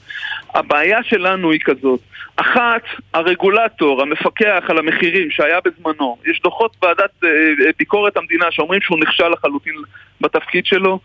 [0.55, 1.99] הבעיה שלנו היא כזאת,
[2.35, 2.81] אחת,
[3.13, 8.99] הרגולטור, המפקח על המחירים שהיה בזמנו, יש דוחות ועדת אה, אה, ביקורת המדינה שאומרים שהוא
[8.99, 9.73] נכשל לחלוטין
[10.21, 10.99] בתפקיד שלו,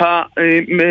[0.00, 0.22] אה,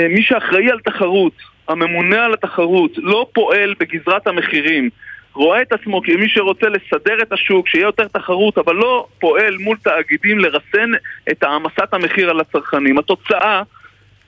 [0.09, 1.33] מי שאחראי על תחרות,
[1.67, 4.89] הממונה על התחרות, לא פועל בגזרת המחירים,
[5.33, 9.77] רואה את עצמו כמי שרוצה לסדר את השוק, שיהיה יותר תחרות, אבל לא פועל מול
[9.83, 10.91] תאגידים לרסן
[11.31, 12.97] את העמסת המחיר על הצרכנים.
[12.97, 13.61] התוצאה,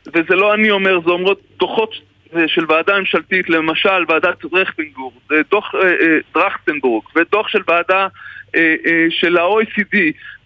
[0.07, 1.95] וזה לא אני אומר, זה אומרות דוחות
[2.47, 5.13] של ועדה ממשלתית, למשל ועדת רכטנבורג,
[5.51, 5.71] דוח
[6.33, 8.07] טרכטנבורג אה, ודוח של ועדה
[8.55, 9.97] אה, אה, של ה-OECD,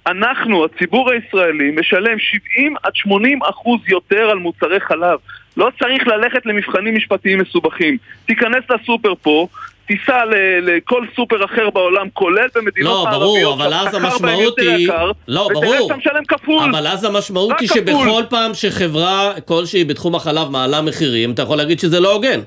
[0.08, 5.20] אנחנו, הציבור הישראלי, משלם 70 עד 80 אחוז יותר על מוצרי חלב.
[5.58, 7.98] לא צריך ללכת למבחנים משפטיים מסובכים.
[8.26, 9.48] תיכנס לסופר פה,
[9.88, 10.24] תיסע
[10.62, 13.22] לכל סופר אחר בעולם, כולל במדינות מערביות.
[13.22, 14.90] לא, ברור, אבל אז המשמעות היא...
[15.28, 15.66] לא, ברור.
[15.66, 16.70] ותראה שאתה משלם כפול.
[16.72, 21.80] אבל אז המשמעות היא שבכל פעם שחברה כלשהי בתחום החלב מעלה מחירים, אתה יכול להגיד
[21.80, 22.40] שזה לא הוגן.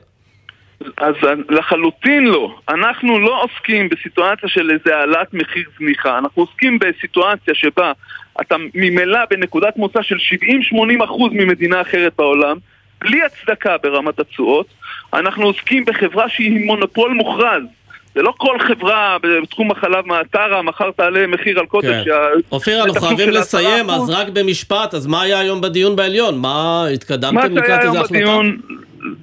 [0.96, 1.14] אז
[1.49, 2.59] לחלוטין לא.
[2.68, 6.18] אנחנו לא עוסקים בסיטואציה של איזה העלאת מחיר זניחה.
[6.18, 7.92] אנחנו עוסקים בסיטואציה שבה
[8.40, 10.18] אתה ממילא בנקודת מוצא של 70-80%
[11.33, 12.57] ממדינה אחרת בעולם,
[13.01, 14.66] בלי הצדקה ברמת התשואות.
[15.14, 17.62] אנחנו עוסקים בחברה שהיא מונופול מוכרז.
[18.14, 22.04] זה לא כל חברה בתחום החלב מהטרה, מחר תעלה מחיר על קוטש.
[22.04, 22.10] כן.
[22.52, 26.38] אופיר, אנחנו חייבים לסיים, אז רק במשפט, אז מה היה היום בדיון בעליון?
[26.38, 28.14] מה, התקדמתם לקראת איזה החלטה?
[28.14, 28.56] בדיון,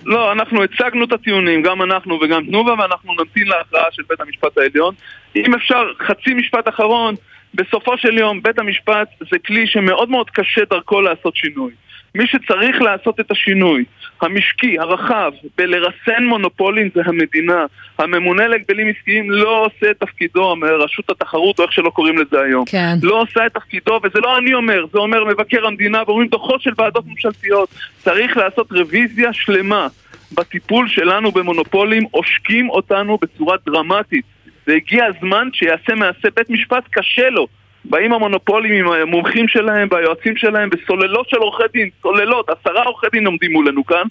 [0.06, 4.58] לא, אנחנו הצגנו את הטיעונים, גם אנחנו וגם תנובה, ואנחנו נמתין להכרעה של בית המשפט
[4.58, 4.94] העליון.
[5.36, 7.16] אם אפשר, חצי משפט אחרון,
[7.54, 11.72] בסופו של יום, בית המשפט זה כלי שמאוד מאוד קשה דרכו לעשות שינוי.
[12.16, 13.84] מי שצריך לעשות את השינוי
[14.22, 17.66] המשקי, הרחב, בלרסן מונופולים זה המדינה.
[18.00, 22.66] הממונה להגבלים עסקיים לא עושה את תפקידו, רשות התחרות או איך שלא קוראים לזה היום.
[22.66, 22.96] כן.
[23.04, 26.72] לא עושה את תפקידו, וזה לא אני אומר, זה אומר מבקר המדינה ואומרים דוחות של
[26.78, 27.70] ועדות ממשלתיות.
[27.98, 29.88] צריך לעשות רוויזיה שלמה
[30.32, 34.26] בטיפול שלנו במונופולים, עושקים אותנו בצורה דרמטית.
[34.68, 37.48] והגיע הזמן שיעשה מעשה בית משפט קשה לו.
[37.86, 43.26] באים המונופולים עם המומחים שלהם והיועצים שלהם בסוללות של עורכי דין, סוללות, עשרה עורכי דין
[43.26, 44.04] עומדים מולנו כאן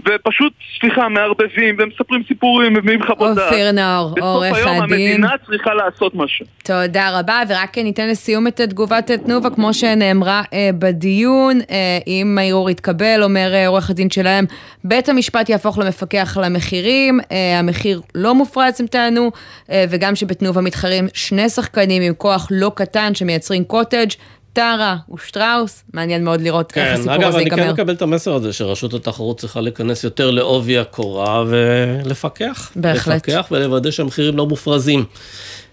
[0.00, 3.52] ופשוט, סליחה, מערבבים ומספרים סיפורים ומביאים חוות דעת.
[3.52, 4.52] אופיר נאור, עורך הדין.
[4.52, 6.46] בסוף היום המדינה צריכה לעשות משהו.
[6.64, 12.70] תודה רבה, ורק ניתן לסיום את תגובת תנובה, כמו שנאמרה אה, בדיון, אה, אם הערעור
[12.70, 14.44] יתקבל, אומר אה, עורך הדין שלהם,
[14.84, 19.30] בית המשפט יהפוך למפקח על המחירים, אה, המחיר לא מופרץ, הם טענו,
[19.70, 24.08] אה, וגם שבתנובה מתחרים שני שחקנים עם כוח לא קטן שמייצרים קוטג'.
[24.56, 27.54] טרה ושטראוס, מעניין מאוד לראות כן, איך הסיפור אגב, הזה ייגמר.
[27.54, 32.72] אגב, אני כן מקבל את המסר הזה שרשות התחרות צריכה להיכנס יותר לעובי הקורה ולפקח.
[32.76, 33.28] בהחלט.
[33.28, 35.04] לפקח ולוודא שהמחירים לא מופרזים.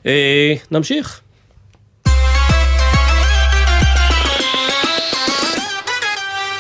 [0.06, 1.22] אה, נמשיך.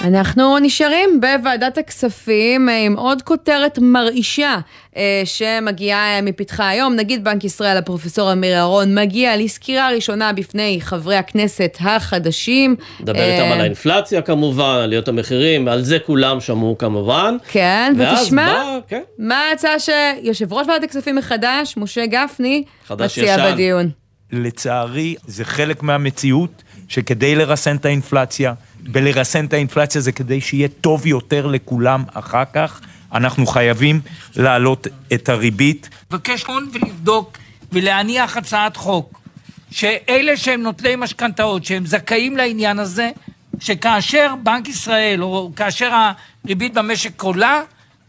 [0.04, 4.58] אנחנו נשארים בוועדת הכספים אה, עם עוד כותרת מרעישה
[4.98, 6.96] אה, שמגיעה מפתחה היום.
[6.96, 12.76] נגיד בנק ישראל, הפרופסור אמיר אהרון, מגיע לסקירה ראשונה בפני חברי הכנסת החדשים.
[13.00, 17.36] מדבר איתם על אה, האינפלציה כמובן, עליות המחירים, על זה כולם שמעו כמובן.
[17.48, 19.02] כן, ותשמע, בא, כן.
[19.18, 23.52] מה ההצעה שיושב ראש ועדת הכספים החדש, משה גפני, מציע ישן.
[23.54, 23.89] בדיון?
[24.32, 28.54] לצערי, זה חלק מהמציאות שכדי לרסן את האינפלציה,
[28.93, 32.82] ולרסן את האינפלציה זה כדי שיהיה טוב יותר לכולם אחר כך.
[33.13, 34.02] אנחנו חייבים
[34.36, 35.89] להעלות את הריבית.
[36.12, 37.38] לבקש הון ולבדוק
[37.72, 39.22] ולהניח הצעת חוק
[39.72, 43.10] שאלה שהם נוטלי משכנתאות, שהם זכאים לעניין הזה,
[43.60, 45.91] שכאשר בנק ישראל, או כאשר
[46.46, 47.62] הריבית במשק עולה,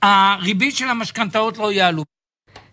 [0.03, 2.05] הריבית של המשכנתאות לא יעלו.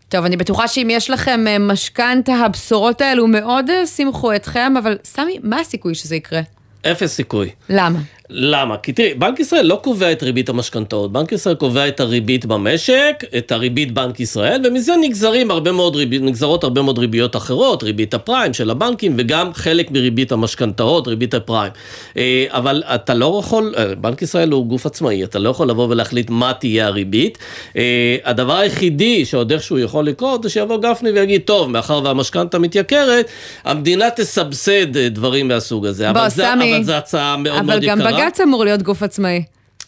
[0.09, 4.97] טוב, אני בטוחה שאם יש לכם אה, משכנתה, הבשורות האלו מאוד אה, שימחו אתכם, אבל
[5.03, 6.41] סמי, מה הסיכוי שזה יקרה?
[6.85, 7.49] אפס סיכוי.
[7.69, 7.99] למה?
[8.33, 8.77] למה?
[8.77, 13.23] כי תראי, בנק ישראל לא קובע את ריבית המשכנתאות, בנק ישראל קובע את הריבית במשק,
[13.37, 18.13] את הריבית בנק ישראל, ומזה נגזרים הרבה מאוד ריבית, נגזרות הרבה מאוד ריביות אחרות, ריבית
[18.13, 21.71] הפריים של הבנקים, וגם חלק מריבית המשכנתאות, ריבית הפריים.
[22.17, 25.87] אה, אבל אתה לא יכול, אה, בנק ישראל הוא גוף עצמאי, אתה לא יכול לבוא
[25.89, 27.37] ולהחליט מה תהיה הריבית.
[27.77, 33.25] אה, הדבר היחידי שעוד איכשהו יכול לקרות, זה שיבוא גפני ויגיד, טוב, מאחר והמשכנתה מתייקרת,
[33.63, 36.11] המדינה תסבסד דברים מהסוג הזה.
[36.11, 38.20] בוא, אבל זה, סמי, אבל זו הצעה מאוד מאוד יקרה.
[38.21, 39.43] בג"ץ אמור להיות גוף עצמאי.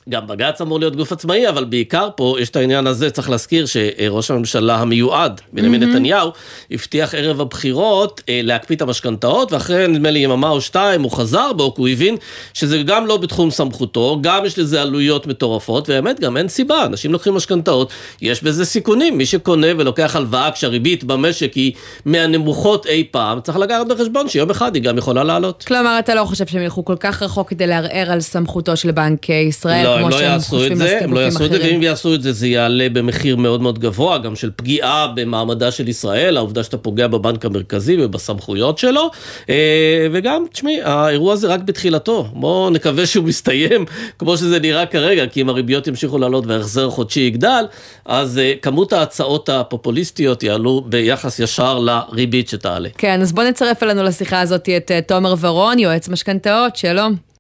[0.10, 3.66] גם בג"ץ אמור להיות גוף עצמאי, אבל בעיקר פה יש את העניין הזה, צריך להזכיר
[3.66, 5.94] שראש הממשלה המיועד, בנימין מהמם.
[5.94, 6.32] נתניהו,
[6.72, 11.54] הבטיח ערב הבחירות אה, להקפיא את המשכנתאות, ואחרי נדמה לי יממה או שתיים הוא חזר
[11.54, 12.16] בו, כי הוא הבין
[12.54, 17.14] שזה גם לא בתחום סמכותו, גם יש לזה עלויות מטורפות, ובאמת גם אין סיבה, אנשים
[17.14, 21.72] לוקחים משכנתאות, יש בזה סיכונים, מי שקונה ולוקח הלוואה כשהריבית במשק היא
[22.06, 25.64] מהנמוכות אי פעם, צריך לקחת בחשבון שיום אחד היא גם יכולה לעלות.
[25.68, 29.30] כלומר, אתה לא חושב שהם ילכו כל כך רחוק כדי לערער על סמכותו של בנק
[29.30, 31.60] ישראל, לא, הם כמו לא שהם יעשו חושבים את זה, הם לא יעשו את זה.
[31.62, 35.88] ואם יעשו את זה, זה יעלה במחיר מאוד מאוד גבוה, גם של פגיעה במעמדה של
[35.88, 39.12] ישראל, העובדה שאתה פוגע בבנק המרכזי ובסמכויות שלו,
[39.50, 43.86] אה, וגם, תשמעי, האירוע הזה רק בתחילתו, בואו נקווה שהוא מסתיים
[44.20, 47.66] כמו שזה נראה כרגע, כי אם הריביות ימשיכו לעלות וההחזר החודשי יגדל,
[48.06, 52.90] אז אה, כמות ההצעות הפופוליסטיות יעלו ביחס ישר לריבית שתעלה.
[52.98, 57.33] כן, אז בוא נצרף אלינו לשיחה הזאת את אה, תומר ורון, יועץ משכנתאות, שלום.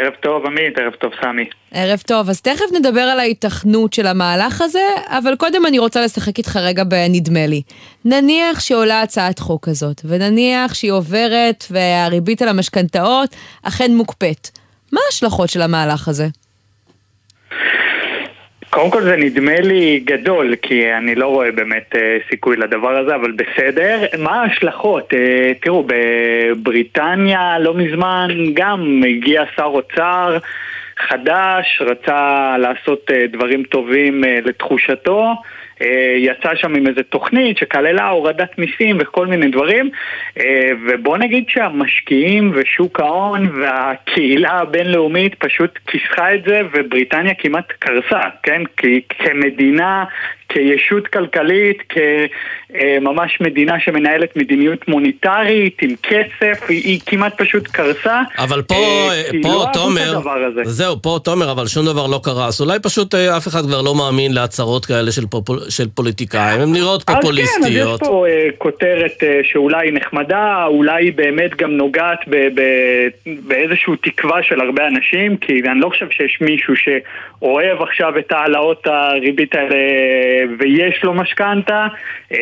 [0.00, 1.44] ערב טוב עמית, ערב טוב סמי.
[1.72, 6.38] ערב טוב, אז תכף נדבר על ההיתכנות של המהלך הזה, אבל קודם אני רוצה לשחק
[6.38, 7.62] איתך רגע בנדמה לי.
[8.04, 14.48] נניח שעולה הצעת חוק כזאת, ונניח שהיא עוברת והריבית על המשכנתאות אכן מוקפאת.
[14.92, 16.28] מה ההשלכות של המהלך הזה?
[18.74, 23.14] קודם כל זה נדמה לי גדול, כי אני לא רואה באמת אה, סיכוי לדבר הזה,
[23.14, 23.98] אבל בסדר.
[24.18, 25.14] מה ההשלכות?
[25.14, 30.38] אה, תראו, בבריטניה לא מזמן גם הגיע שר אוצר
[31.08, 35.34] חדש, רצה לעשות אה, דברים טובים אה, לתחושתו.
[35.82, 39.90] אה, יצא שם עם איזה תוכנית שכללה הורדת מיסים וכל מיני דברים
[40.40, 48.20] אה, ובוא נגיד שהמשקיעים ושוק ההון והקהילה הבינלאומית פשוט כיסחה את זה ובריטניה כמעט קרסה,
[48.42, 48.62] כן?
[48.76, 50.04] כי כמדינה,
[50.52, 58.20] כישות כלכלית, כממש מדינה שמנהלת מדיניות מוניטרית עם כסף, היא, היא כמעט פשוט קרסה.
[58.38, 60.20] אבל פה, אה, כי פה לא תומר.
[60.64, 63.82] זהו, פה תומר, אבל שום דבר לא קרה, אז אולי פשוט אה, אף אחד כבר
[63.82, 68.02] לא מאמין להצהרות כאלה של, פופול, של פוליטיקאים, הן נראות אז כן, אז פופוליסטיות.
[68.02, 73.08] יש פה אה, כותרת אה, שאולי נחמדה, אולי היא באמת גם נוגעת ב- ב-
[73.46, 78.86] באיזושהי תקווה של הרבה אנשים, כי אני לא חושב שיש מישהו שאוהב עכשיו את העלאות
[78.86, 79.76] הריבית האלה
[80.58, 81.86] ויש לו משכנתה,
[82.32, 82.38] אה,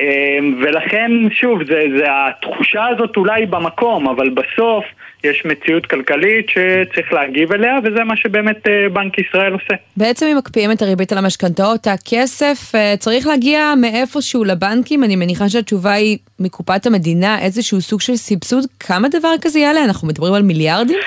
[0.63, 4.85] ולכן, שוב, זה, זה התחושה הזאת אולי במקום, אבל בסוף
[5.25, 9.75] יש מציאות כלכלית שצריך להגיב אליה, וזה מה שבאמת אה, בנק ישראל עושה.
[9.97, 15.49] בעצם אם מקפיאים את הריבית על המשכנתאות, הכסף אה, צריך להגיע מאיפשהו לבנקים, אני מניחה
[15.49, 19.85] שהתשובה היא מקופת המדינה, איזשהו סוג של סבסוד, כמה דבר כזה יעלה?
[19.85, 20.99] אנחנו מדברים על מיליארדים?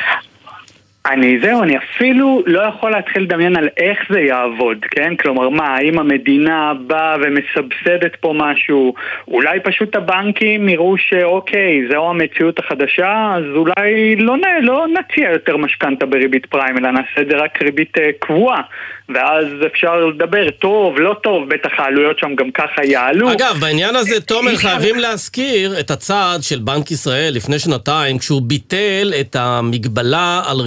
[1.06, 5.16] אני זהו, אני אפילו לא יכול להתחיל לדמיין על איך זה יעבוד, כן?
[5.16, 8.94] כלומר, מה, האם המדינה באה ומסבסדת פה משהו?
[9.28, 16.06] אולי פשוט הבנקים יראו שאוקיי, זו המציאות החדשה, אז אולי לא, לא נציע יותר משכנתה
[16.06, 18.62] בריבית פריים, אלא נעשה את זה רק ריבית אה, קבועה.
[19.10, 23.32] ואז אפשר לדבר, טוב, לא טוב, בטח העלויות שם גם ככה יעלו.
[23.32, 29.14] אגב, בעניין הזה, תומר, חייבים להזכיר את הצעד של בנק ישראל לפני שנתיים, כשהוא ביטל
[29.20, 30.62] את המגבלה על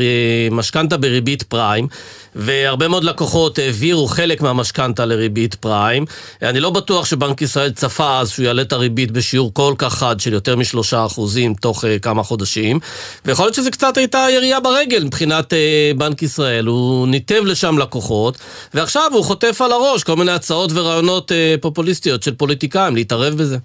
[0.51, 1.87] משכנתה בריבית פריים,
[2.35, 6.05] והרבה מאוד לקוחות העבירו חלק מהמשכנתה לריבית פריים.
[6.43, 10.21] אני לא בטוח שבנק ישראל צפה אז שהוא יעלה את הריבית בשיעור כל כך חד
[10.21, 12.79] של יותר משלושה אחוזים תוך כמה חודשים,
[13.25, 15.53] ויכול להיות שזה קצת הייתה ירייה ברגל מבחינת
[15.97, 16.67] בנק ישראל.
[16.67, 18.26] הוא ניתב לשם לקוחות,
[18.75, 23.57] ועכשיו הוא חוטף על הראש כל מיני הצעות ורעיונות uh, פופוליסטיות של פוליטיקאים להתערב בזה.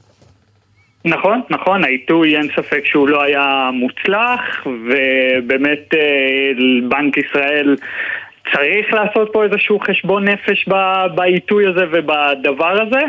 [1.06, 6.00] נכון, נכון, העיתוי אין ספק שהוא לא היה מוצלח, ובאמת אה,
[6.90, 7.76] בנק ישראל
[8.54, 10.70] צריך לעשות פה איזשהו חשבון נפש
[11.16, 13.02] בעיתוי הזה ובדבר הזה,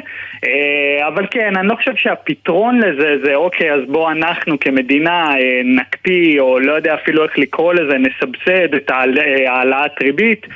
[0.45, 5.61] אה, אבל כן, אני לא חושב שהפתרון לזה זה אוקיי, אז בואו אנחנו כמדינה אה,
[5.65, 9.05] נקפיא, או לא יודע אפילו איך לקרוא לזה, נסבסד את אה,
[9.53, 10.47] העלאת ריבית.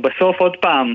[0.00, 0.94] בסוף עוד פעם,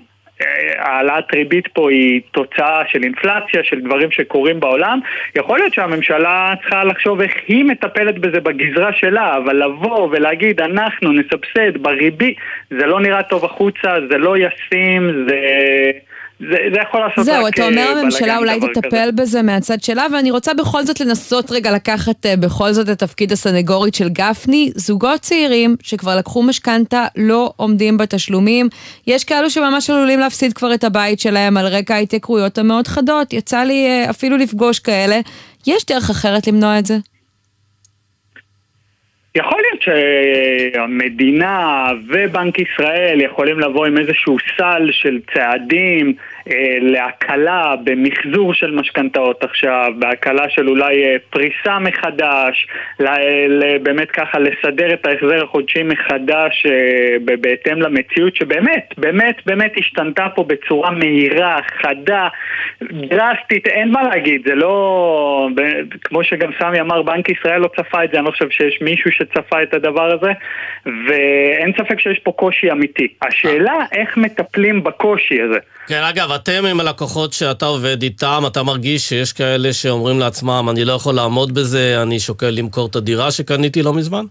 [0.78, 5.00] העלאת ריבית פה היא תוצאה של אינפלציה, של דברים שקורים בעולם.
[5.36, 11.12] יכול להיות שהממשלה צריכה לחשוב איך היא מטפלת בזה בגזרה שלה, אבל לבוא ולהגיד אנחנו
[11.12, 12.38] נסבסד בריבית,
[12.70, 15.38] זה לא נראה טוב החוצה, זה לא ישים, זה...
[16.40, 19.12] זה, זה יכול לעשות זהו, רק אתה אומר אה, הממשלה אולי תטפל כזה.
[19.12, 23.32] בזה מהצד שלה, ואני רוצה בכל זאת לנסות רגע לקחת אה, בכל זאת את תפקיד
[23.32, 24.72] הסנגורית של גפני.
[24.76, 28.70] זוגות צעירים שכבר לקחו משכנתה לא עומדים בתשלומים.
[29.08, 33.34] יש כאלו שממש עלולים להפסיד כבר את הבית שלהם על רקע ההתייקרויות המאוד חדות.
[33.34, 35.20] יצא לי אה, אפילו לפגוש כאלה.
[35.68, 36.98] יש דרך אחרת למנוע את זה?
[39.38, 39.82] יכול להיות
[40.74, 46.14] שהמדינה ובנק ישראל יכולים לבוא עם איזשהו סל של צעדים
[46.82, 52.68] להקלה במחזור של משכנתאות עכשיו, בהקלה של אולי אה, פריסה מחדש,
[53.84, 60.44] באמת ככה לסדר את ההחזר החודשי מחדש אה, בהתאם למציאות שבאמת, באמת, באמת השתנתה פה
[60.44, 62.28] בצורה מהירה, חדה,
[62.82, 65.50] דרסטית, אין מה להגיד, זה לא...
[66.04, 69.12] כמו שגם סמי אמר, בנק ישראל לא צפה את זה, אני לא חושב שיש מישהו
[69.12, 70.32] שצפה את הדבר הזה,
[70.86, 73.08] ואין ספק שיש פה קושי אמיתי.
[73.22, 75.60] השאלה איך מטפלים בקושי הזה.
[75.88, 80.86] כן, אגב, אתם עם הלקוחות שאתה עובד איתם, אתה מרגיש שיש כאלה שאומרים לעצמם, אני
[80.86, 84.26] לא יכול לעמוד בזה, אני שוקל למכור את הדירה שקניתי לא מזמן?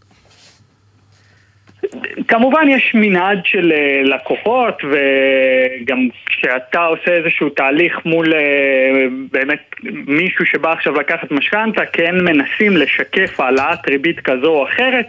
[2.29, 9.75] כמובן יש מנעד של אה, לקוחות וגם כשאתה עושה איזשהו תהליך מול אה, באמת
[10.07, 15.07] מישהו שבא עכשיו לקחת משכנתה כן מנסים לשקף העלאת ריבית כזו או אחרת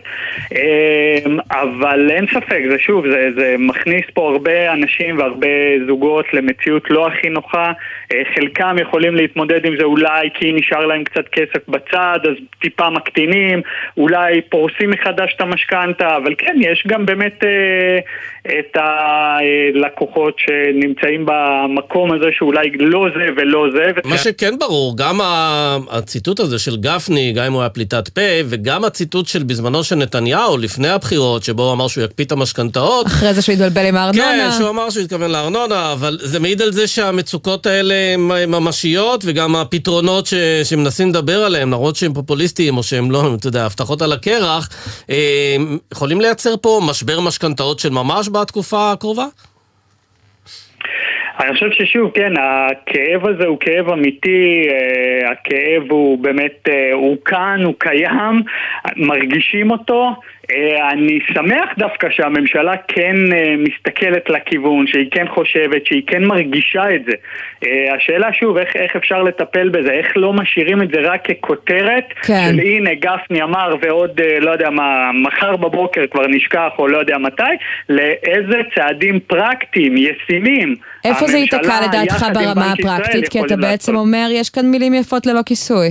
[0.56, 1.18] אה,
[1.52, 5.48] אבל אין ספק, זה שוב, זה, זה מכניס פה הרבה אנשים והרבה
[5.88, 7.72] זוגות למציאות לא הכי נוחה
[8.36, 13.62] חלקם יכולים להתמודד עם זה אולי כי נשאר להם קצת כסף בצד אז טיפה מקטינים
[13.98, 18.00] אולי פורסים מחדש את המשכנתה אבל כן, יש גם באמת אה,
[18.60, 23.92] את הלקוחות שנמצאים במקום הזה שאולי לא זה ולא זה.
[24.04, 25.20] מה שכן ברור, גם
[25.90, 29.96] הציטוט הזה של גפני, גם אם הוא היה פליטת פה, וגם הציטוט של בזמנו של
[29.96, 33.08] נתניהו, לפני הבחירות, שבו הוא אמר שהוא יקפיא את המשכנתאות.
[33.08, 34.26] אחרי זה שהוא התבלבל עם הארנונה.
[34.26, 37.97] כן, שהוא אמר שהוא התכוון לארנונה, אבל זה מעיד על זה שהמצוקות האלה
[38.48, 40.34] ממשיות, וגם הפתרונות ש...
[40.64, 44.70] שמנסים לדבר עליהם, למרות שהם פופוליסטיים, או שהם לא, אתה יודע, הבטחות על הקרח,
[45.10, 45.56] אה,
[45.94, 49.26] יכולים לייצר פה משבר משכנתאות של ממש בתקופה הקרובה?
[51.40, 57.18] אני חושב ששוב, כן, הכאב הזה הוא כאב אמיתי, אה, הכאב הוא באמת, אה, הוא
[57.26, 58.42] כאן, הוא קיים,
[58.96, 60.16] מרגישים אותו.
[60.52, 63.16] אה, אני שמח דווקא שהממשלה כן
[63.58, 67.12] מסתכלת לכיוון, שהיא כן חושבת, שהיא כן מרגישה את זה.
[67.96, 72.34] השאלה שוב, איך, איך אפשר לטפל בזה, איך לא משאירים את זה רק ככותרת, כן.
[72.52, 77.18] של הנה גפני אמר ועוד לא יודע מה, מחר בבוקר כבר נשכח או לא יודע
[77.18, 77.44] מתי,
[77.90, 80.76] לאיזה צעדים פרקטיים, ישימים.
[81.10, 83.30] איפה זה ייתקע לדעתך ברמה הפרקטית?
[83.30, 83.96] כי אתה בעצם לעשות.
[83.96, 85.90] אומר, יש כאן מילים יפות ללא כיסוי.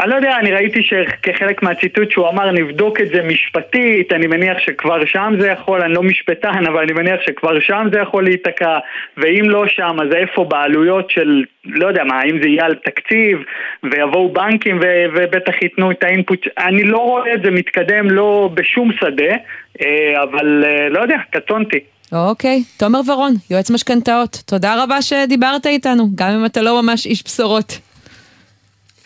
[0.00, 4.58] אני לא יודע, אני ראיתי שכחלק מהציטוט שהוא אמר נבדוק את זה משפטית, אני מניח
[4.58, 8.78] שכבר שם זה יכול, אני לא משפטן, אבל אני מניח שכבר שם זה יכול להיתקע,
[9.16, 13.38] ואם לא שם, אז איפה בעלויות של, לא יודע מה, האם זה יהיה על תקציב,
[13.82, 18.90] ויבואו בנקים ו- ובטח ייתנו את האינפוט, אני לא רואה את זה מתקדם לא בשום
[18.92, 19.34] שדה,
[19.82, 21.78] אה, אבל אה, לא יודע, קטונתי.
[22.12, 27.22] אוקיי, תומר ורון, יועץ משכנתאות, תודה רבה שדיברת איתנו, גם אם אתה לא ממש איש
[27.24, 27.78] בשורות.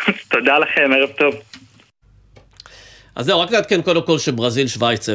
[0.33, 1.35] תודה לכם, ערב טוב.
[3.17, 5.13] אז זהו, רק נעדכן קודם כל שברזיל שווייץ 0-0,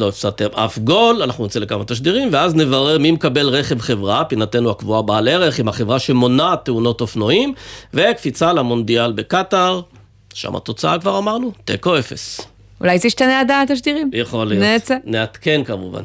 [0.00, 4.70] לא הפסדתם אף גול, אנחנו נצא לכמה תשדירים, ואז נברר מי מקבל רכב חברה, פינתנו
[4.70, 7.54] הקבועה בעל ערך, עם החברה שמונעת תאונות אופנועים,
[7.94, 9.80] וקפיצה למונדיאל בקטאר,
[10.34, 12.40] שם התוצאה כבר אמרנו, תיקו 0.
[12.80, 14.10] אולי זה ישתנה עד התשדירים?
[14.12, 14.90] יכול להיות.
[15.04, 16.02] נעדכן כמובן.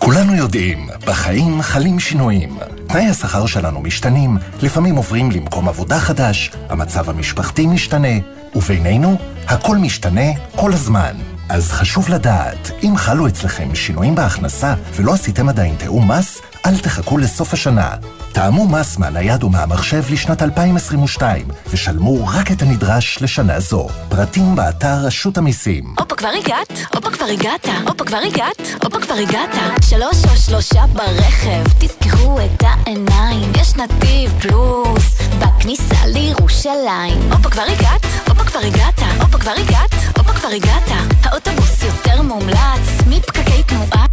[0.00, 2.58] כולנו יודעים, בחיים חלים שינויים.
[2.88, 8.18] תנאי השכר שלנו משתנים, לפעמים עוברים למקום עבודה חדש, המצב המשפחתי משתנה,
[8.54, 11.16] ובינינו, הכל משתנה כל הזמן.
[11.48, 17.18] אז חשוב לדעת, אם חלו אצלכם שינויים בהכנסה ולא עשיתם עדיין תיאום מס, אל תחכו
[17.18, 17.90] לסוף השנה.
[18.32, 23.88] תאמו מס מהנייד ומהמחשב לשנת 2022, ושלמו רק את הנדרש לשנה זו.
[24.08, 25.94] פרטים באתר רשות המיסים.
[25.98, 29.50] הופה כבר הגעת, הופה כבר הגעת, הופה כבר הגעת, הופה כבר הגעת.
[29.82, 37.32] שלוש או שלושה ברכב, תפקחו את העיניים, יש נתיב פלוס, בכניסה לירושלים.
[37.32, 40.90] הופה כבר הגעת, הופה כבר הגעת, הופה כבר הגעת, הופה כבר הגעת.
[41.24, 44.06] האוטובוס יותר מומלץ, מפקקי תנועה,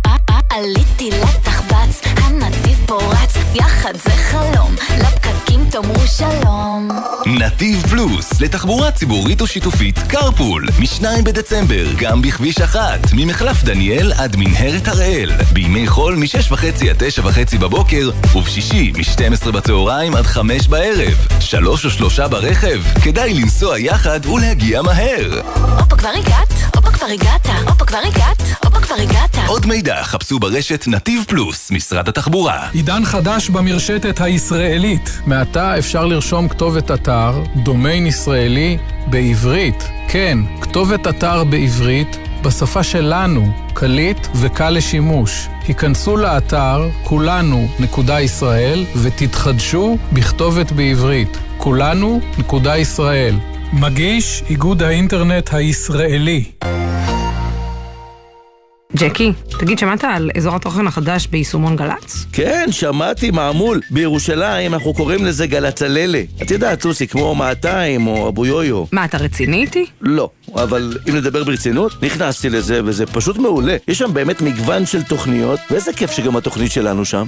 [0.49, 6.89] עליתי לתחבץ, הנתיב פורץ, יחד זה חלום, לפקקים תאמרו שלום.
[7.25, 14.87] נתיב פלוס, לתחבורה ציבורית ושיתופית קרפול, מ-2 בדצמבר, גם בכביש אחת, ממחלף דניאל עד מנהרת
[14.87, 21.27] הראל, בימי חול מ-6.5 עד 9.5 בבוקר, ובשישי מ-12 בצהריים עד 5 בערב.
[21.39, 25.41] שלוש או שלושה ברכב, כדאי לנסוע יחד ולהגיע מהר.
[25.79, 29.37] הופה כבר הגעת, הופה כבר הגעת, הופה כבר הגעת, הופה כבר הגעת.
[29.47, 32.69] עוד מידע חפשו ברשת נתיב פלוס, משרד התחבורה.
[32.73, 35.19] עידן חדש במרשתת הישראלית.
[35.25, 38.77] מעתה אפשר לרשום כתובת אתר, דומיין ישראלי,
[39.07, 39.83] בעברית.
[40.09, 45.47] כן, כתובת אתר בעברית, בשפה שלנו, קליט וקל לשימוש.
[45.67, 51.37] היכנסו לאתר כולנו.ישראל ותתחדשו בכתובת בעברית.
[51.57, 53.35] כולנו.ישראל.
[53.73, 56.43] מגיש איגוד האינטרנט הישראלי.
[58.99, 62.25] ג'קי, תגיד, שמעת על אזור התוכן החדש ביישומון גל"צ?
[62.31, 63.81] כן, שמעתי מעמול.
[63.91, 66.21] בירושלים אנחנו קוראים לזה גלצללה.
[66.41, 68.83] את יודעת, סוסי, כמו 200 או אבו יויו.
[68.91, 69.85] מה, אתה רציני איתי?
[70.01, 73.77] לא, אבל אם נדבר ברצינות, נכנסתי לזה וזה פשוט מעולה.
[73.87, 77.27] יש שם באמת מגוון של תוכניות, ואיזה כיף שגם התוכנית שלנו שם.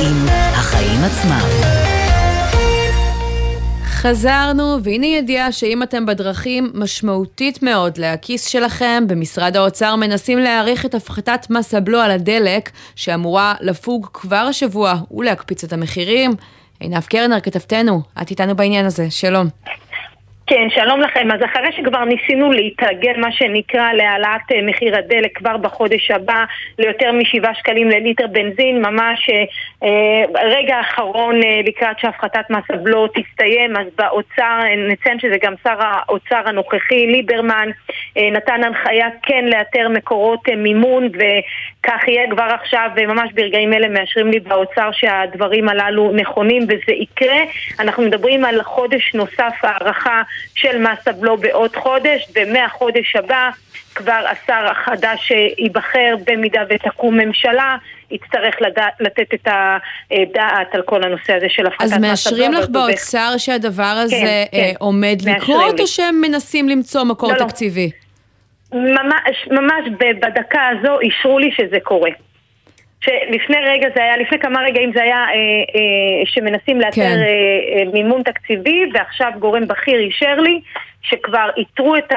[0.00, 1.48] עם החיים עצמם.
[3.84, 10.94] חזרנו, והנה ידיעה שאם אתם בדרכים משמעותית מאוד לכיס שלכם, במשרד האוצר מנסים להעריך את
[10.94, 16.30] הפחתת מס הבלו על הדלק, שאמורה לפוג כבר השבוע ולהקפיץ את המחירים.
[16.80, 19.46] עינב קרנר, כתבתנו, את איתנו בעניין הזה, שלום.
[20.50, 21.28] כן, שלום לכם.
[21.32, 26.44] אז אחרי שכבר ניסינו להתרגל, מה שנקרא, להעלאת אה, מחיר הדלק כבר בחודש הבא
[26.78, 29.44] ליותר משבעה שקלים לליטר בנזין, ממש אה,
[29.82, 35.76] אה רגע האחרון אה, לקראת שהפחתת מס הבלו תסתיים, אז באוצר, נציין שזה גם שר
[35.78, 37.68] האוצר הנוכחי, ליברמן,
[38.32, 41.08] נתן הנחיה כן לאתר מקורות אה, מימון,
[41.80, 47.42] וכך יהיה כבר עכשיו, ממש ברגעים אלה מאשרים לי באוצר שהדברים הללו נכונים וזה יקרה.
[47.78, 50.22] אנחנו מדברים על חודש נוסף הערכה
[50.54, 53.50] של מס הבלו בעוד חודש, ומהחודש הבא
[53.94, 57.76] כבר השר החדש ייבחר במידה ותקום ממשלה,
[58.10, 59.48] יצטרך לדע, לתת את
[60.10, 62.06] הדעת על כל הנושא הזה של הפחתת מס הבלו.
[62.06, 67.32] אז מאשרים לך באוצר שהדבר הזה כן, כן, עומד לקרות, או שהם מנסים למצוא מקור
[67.32, 68.09] לא, לא.
[68.72, 72.10] ממש, ממש בדקה הזו אישרו לי שזה קורה.
[73.04, 77.02] שלפני רגע זה היה, לפני כמה רגעים זה היה אה, אה, שמנסים לאתר כן.
[77.02, 80.60] אה, אה, מימון תקציבי ועכשיו גורם בכיר אישר לי
[81.02, 82.12] שכבר איתרו את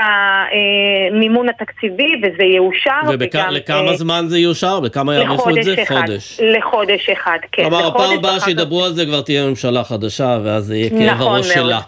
[1.11, 3.01] המימון התקציבי וזה יאושר.
[3.07, 4.79] ולכמה אה, זמן זה יאושר?
[4.79, 5.83] בכמה יאריכו את זה?
[5.83, 6.39] אחד, חודש.
[6.39, 7.63] לחודש אחד, כן.
[7.63, 11.33] כלומר, הפעם הבאה שידברו על זה כבר תהיה ממשלה חדשה ואז זה יהיה כאב נכון
[11.33, 11.79] הראש שלה.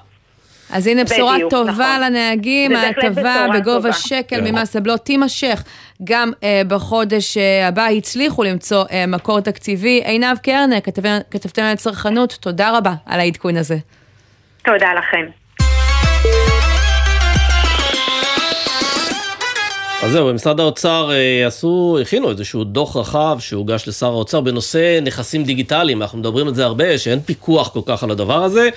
[0.72, 2.02] אז הנה בשורה בדיוק, טובה נכון.
[2.02, 4.44] לנהגים, ההטבה בגובה שקל כן.
[4.44, 5.64] ממס הבלו תימשך
[6.04, 7.86] גם אה, בחודש אה, הבא.
[7.86, 10.02] הצליחו למצוא אה, מקור תקציבי.
[10.06, 10.78] עינב קרנר,
[11.32, 13.78] כתבתנו על צרכנות, תודה רבה על העדכון הזה.
[14.64, 15.45] תודה לכם.
[20.06, 25.44] אז זהו, במשרד האוצר אה, עשו, הכינו איזשהו דוח רחב שהוגש לשר האוצר בנושא נכסים
[25.44, 28.70] דיגיטליים, אנחנו מדברים על זה הרבה, שאין פיקוח כל כך על הדבר הזה,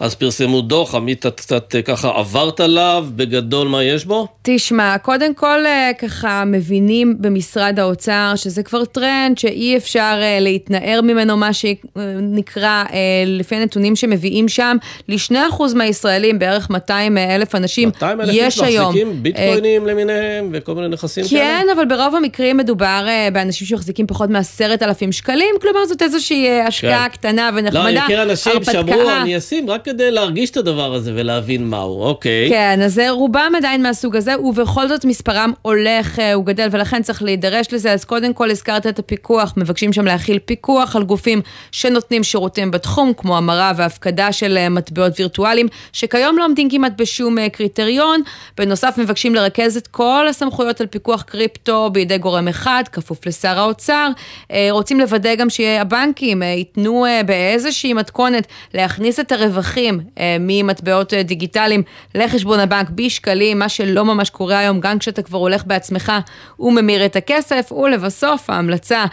[0.00, 4.26] אז פרסמו דוח, עמית, את קצת אה, ככה עברת עליו, בגדול מה יש בו?
[4.42, 11.36] תשמע, קודם כל אה, ככה מבינים במשרד האוצר שזה כבר טרנד שאי אפשר להתנער ממנו,
[11.36, 12.84] מה שנקרא,
[13.26, 14.76] לפי הנתונים שמביאים שם,
[15.08, 18.68] לשני אחוז מהישראלים, בערך 200 אלף אנשים, 200 יש היום.
[18.68, 21.60] 200 אלף מחזיקים ביטקוינים למיניהם וכל מיני נכסים כן, כאלה?
[21.62, 26.46] כן, אבל ברוב המקרים מדובר uh, באנשים שמחזיקים פחות מעשרת אלפים שקלים, כלומר זאת איזושהי
[26.46, 27.16] uh, השקעה כן.
[27.16, 31.12] קטנה ונחמדה, לא, אני מכיר אנשים שאמרו, אני אשים רק כדי להרגיש את הדבר הזה
[31.14, 32.48] ולהבין מהו, אוקיי.
[32.48, 37.66] כן, אז רובם עדיין מהסוג הזה, ובכל זאת מספרם הולך, הוא גדל, ולכן צריך להידרש
[37.72, 37.92] לזה.
[37.92, 41.40] אז קודם כל הזכרת את הפיקוח, מבקשים שם להכיל פיקוח על גופים
[41.72, 48.22] שנותנים שירותים בתחום, כמו המרה והפקדה של מטבעות וירטואליים, שכיום לא עומדים כמעט בשום קריטריון.
[48.58, 50.65] בנוסף, מבקשים לרכז את כל הסמכויות.
[50.66, 54.08] סמכויות על פיקוח קריפטו בידי גורם אחד, כפוף לשר האוצר.
[54.50, 60.00] אה, רוצים לוודא גם שהבנקים אה, ייתנו אה, באיזושהי מתכונת להכניס את הרווחים
[60.40, 61.82] ממטבעות דיגיטליים
[62.14, 66.12] לחשבון הבנק בשקלים, מה שלא ממש קורה היום, גם כשאתה כבר הולך בעצמך
[66.60, 67.72] וממיר את הכסף.
[67.72, 69.04] ולבסוף ההמלצה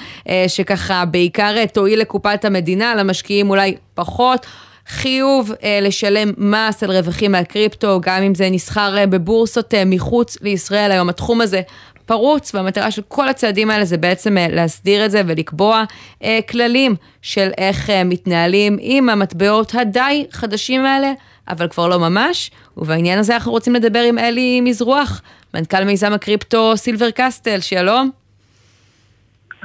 [0.47, 4.45] שככה בעיקר תועיל לקופת המדינה, למשקיעים אולי פחות.
[4.87, 10.37] חיוב אה, לשלם מס על רווחים מהקריפטו, גם אם זה נסחר אה, בבורסות אה, מחוץ
[10.41, 10.91] לישראל.
[10.91, 11.61] היום התחום הזה
[12.05, 15.83] פרוץ, והמטרה של כל הצעדים האלה זה בעצם אה, להסדיר את זה ולקבוע
[16.23, 21.13] אה, כללים של איך אה, מתנהלים עם המטבעות הדי חדשים האלה,
[21.47, 22.51] אבל כבר לא ממש.
[22.77, 25.21] ובעניין הזה אנחנו רוצים לדבר עם אלי מזרוח,
[25.53, 28.22] מנכ"ל מיזם הקריפטו סילבר קסטל, שלום.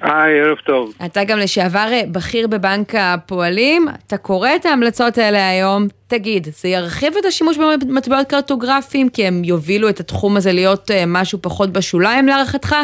[0.03, 0.92] היי, ערב טוב.
[1.05, 6.68] אתה גם לשעבר אה, בכיר בבנק הפועלים, אתה קורא את ההמלצות האלה היום, תגיד, זה
[6.68, 11.72] ירחיב את השימוש במטבעות קרטוגרפיים כי הם יובילו את התחום הזה להיות אה, משהו פחות
[11.72, 12.76] בשוליים להערכתך,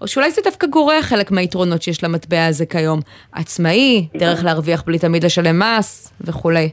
[0.00, 3.00] או שאולי זה דווקא גורע חלק מהיתרונות שיש למטבע הזה כיום,
[3.32, 6.68] עצמאי, דרך להרוויח בלי תמיד לשלם מס וכולי.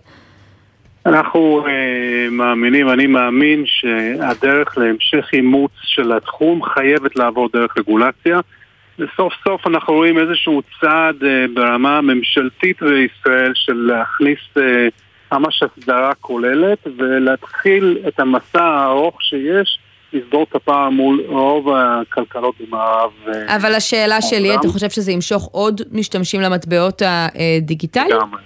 [1.05, 1.69] אנחנו uh,
[2.31, 8.39] מאמינים, אני מאמין שהדרך להמשך אימוץ של התחום חייבת לעבור דרך רגולציה.
[8.99, 14.61] וסוף סוף אנחנו רואים איזשהו צעד uh, ברמה הממשלתית בישראל של להכניס uh,
[15.31, 19.79] ממש הסדרה כוללת ולהתחיל את המסע הארוך שיש
[20.13, 23.11] לסגור את הפער מול רוב הכלכלות במערב.
[23.47, 28.11] אבל השאלה שלי, אתה חושב שזה ימשוך עוד משתמשים למטבעות הדיגיטליים?
[28.11, 28.41] לגמרי.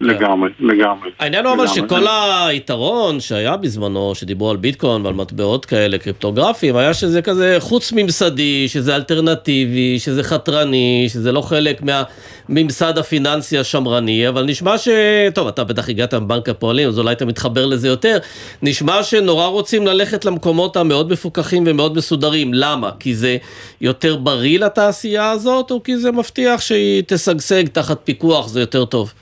[0.00, 1.10] לגמרי, לגמרי.
[1.18, 2.06] העניין הוא אבל שכל
[2.48, 8.68] היתרון שהיה בזמנו, שדיברו על ביטקוין ועל מטבעות כאלה קריפטוגרפיים, היה שזה כזה חוץ ממסדי,
[8.68, 14.88] שזה אלטרנטיבי, שזה חתרני, שזה לא חלק מהממסד הפיננסי השמרני, אבל נשמע ש...
[15.34, 18.18] טוב, אתה בטח הגעת מבנק הפועלים, אז אולי אתה מתחבר לזה יותר.
[18.62, 22.54] נשמע שנורא רוצים ללכת למקומות המאוד מפוקחים ומאוד מסודרים.
[22.54, 22.90] למה?
[23.00, 23.36] כי זה
[23.80, 29.12] יותר בריא לתעשייה הזאת, או כי זה מבטיח שהיא תשגשג תחת פיקוח, זה יותר טוב?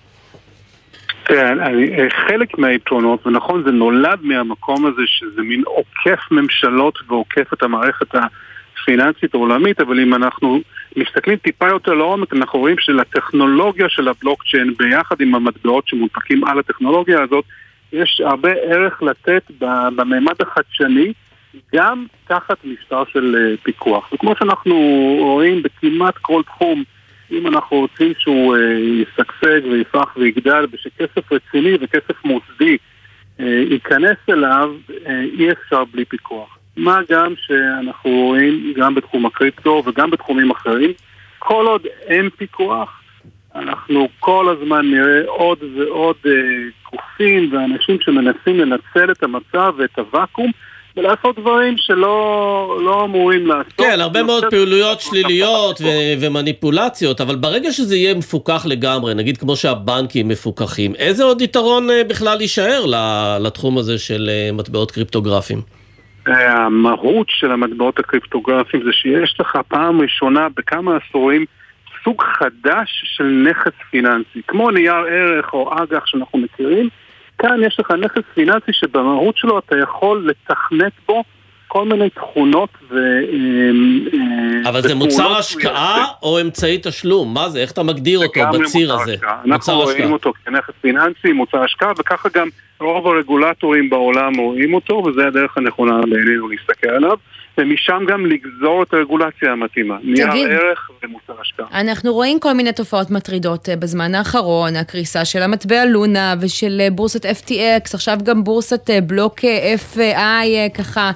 [1.24, 1.52] תראה,
[2.28, 9.34] חלק מהיתרונות, ונכון, זה נולד מהמקום הזה שזה מין עוקף ממשלות ועוקף את המערכת הפיננסית
[9.34, 10.60] העולמית, אבל אם אנחנו
[10.96, 17.22] מסתכלים טיפה יותר לעומק, אנחנו רואים שלטכנולוגיה של הבלוקצ'יין, ביחד עם המטבעות שמונפקים על הטכנולוגיה
[17.22, 17.44] הזאת,
[17.92, 19.42] יש הרבה ערך לתת
[19.96, 21.12] בממד החדשני,
[21.74, 24.12] גם תחת משטר של פיקוח.
[24.12, 24.76] וכמו שאנחנו
[25.20, 26.84] רואים בכמעט כל תחום,
[27.30, 32.76] אם אנחנו רוצים שהוא אה, ישגשג ויפרח ויגדל ושכסף רציני וכסף מוסדי
[33.40, 34.74] אה, ייכנס אליו,
[35.06, 36.58] אה, אי אפשר בלי פיקוח.
[36.76, 40.92] מה גם שאנחנו רואים גם בתחום הקריפטו וגם בתחומים אחרים,
[41.38, 43.02] כל עוד אין פיקוח,
[43.54, 46.32] אנחנו כל הזמן נראה עוד ועוד אה,
[46.92, 50.50] גופים ואנשים שמנסים לנצל את המצב ואת הוואקום
[50.96, 53.72] ולעשות דברים שלא לא אמורים לעשות.
[53.76, 59.56] כן, הרבה מאוד פעילויות שליליות ו- ומניפולציות, אבל ברגע שזה יהיה מפוקח לגמרי, נגיד כמו
[59.56, 62.84] שהבנקים מפוקחים, איזה עוד יתרון אה, בכלל יישאר
[63.40, 65.58] לתחום הזה של אה, מטבעות קריפטוגרפיים?
[66.26, 71.44] המהות של המטבעות הקריפטוגרפיים זה שיש לך פעם ראשונה בכמה עשורים
[72.04, 76.88] סוג חדש של נכס פיננסי, כמו נייר ערך או אג"ח שאנחנו מכירים.
[77.38, 81.24] כאן יש לך נכס פיננסי שבמהות שלו אתה יכול לתכנת בו
[81.68, 82.96] כל מיני תכונות ו...
[82.96, 87.34] אה, אבל זה מוצר השקעה או אמצעי תשלום?
[87.34, 87.58] מה זה?
[87.58, 89.14] איך אתה מגדיר אותו בציר הזה?
[89.46, 92.48] אנחנו רואים אותו כנכס פיננסי, מוצר השקעה, וככה גם
[92.80, 97.16] רוב הרגולטורים בעולם רואים אותו, וזה הדרך הנכונה בעינינו להסתכל עליו.
[97.58, 101.80] ומשם גם לגזור את הרגולציה המתאימה, נייר ערך ומוצר השקעה.
[101.80, 106.90] אנחנו רואים כל מיני תופעות מטרידות אה, בזמן האחרון, הקריסה של המטבע לונה ושל אה,
[106.90, 109.40] בורסת FTX, עכשיו גם בורסת בלוק
[109.94, 111.10] FI ככה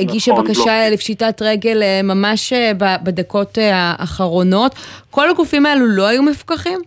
[0.00, 0.92] הגישה נכון, בקשה בלוק.
[0.92, 2.52] לפשיטת רגל ממש
[3.04, 4.74] בדקות האחרונות.
[5.10, 6.78] כל הגופים האלו לא היו מפוקחים?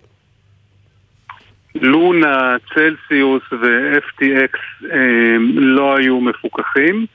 [1.75, 4.85] לונה, צלסיוס ו-FTX
[5.53, 7.05] לא היו מפוקחים.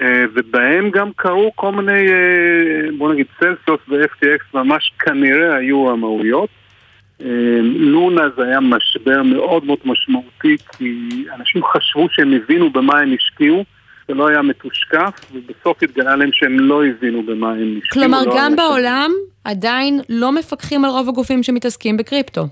[0.00, 6.48] אה, ובהם גם קרו כל מיני, אה, בוא נגיד סלסיוס ו-FTX ממש כנראה היו המהויות.
[7.22, 7.26] אה,
[7.62, 13.64] לונה זה היה משבר מאוד מאוד משמעותי כי אנשים חשבו שהם הבינו במה הם השקיעו
[14.08, 17.92] זה לא היה מתושקף ובסוף התגלה להם שהם לא הבינו במה הם השקיעו.
[17.92, 19.10] כלומר לא גם בעולם
[19.44, 22.46] עדיין לא מפקחים על רוב הגופים שמתעסקים בקריפטו.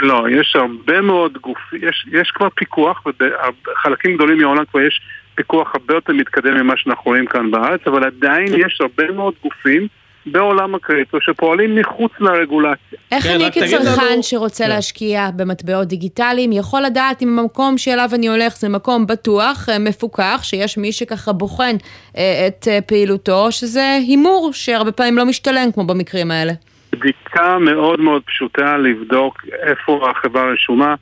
[0.00, 5.00] לא, יש הרבה מאוד גופים, יש, יש כבר פיקוח ובחלקים גדולים מהעולם כבר יש
[5.42, 9.86] פיקוח הרבה יותר מתקדם ממה שאנחנו רואים כאן בארץ, אבל עדיין יש הרבה מאוד גופים
[10.26, 12.98] בעולם הקריפטו שפועלים מחוץ לרגולציה.
[13.12, 18.56] איך כן, אני כצרכן שרוצה להשקיע במטבעות דיגיטליים יכול לדעת אם המקום שאליו אני הולך
[18.56, 21.76] זה מקום בטוח, אה, מפוקח, שיש מי שככה בוחן
[22.16, 26.52] אה, את אה, פעילותו, שזה הימור שהרבה פעמים לא משתלם כמו במקרים האלה.
[26.92, 30.94] בדיקה מאוד מאוד פשוטה לבדוק איפה החברה רשומה.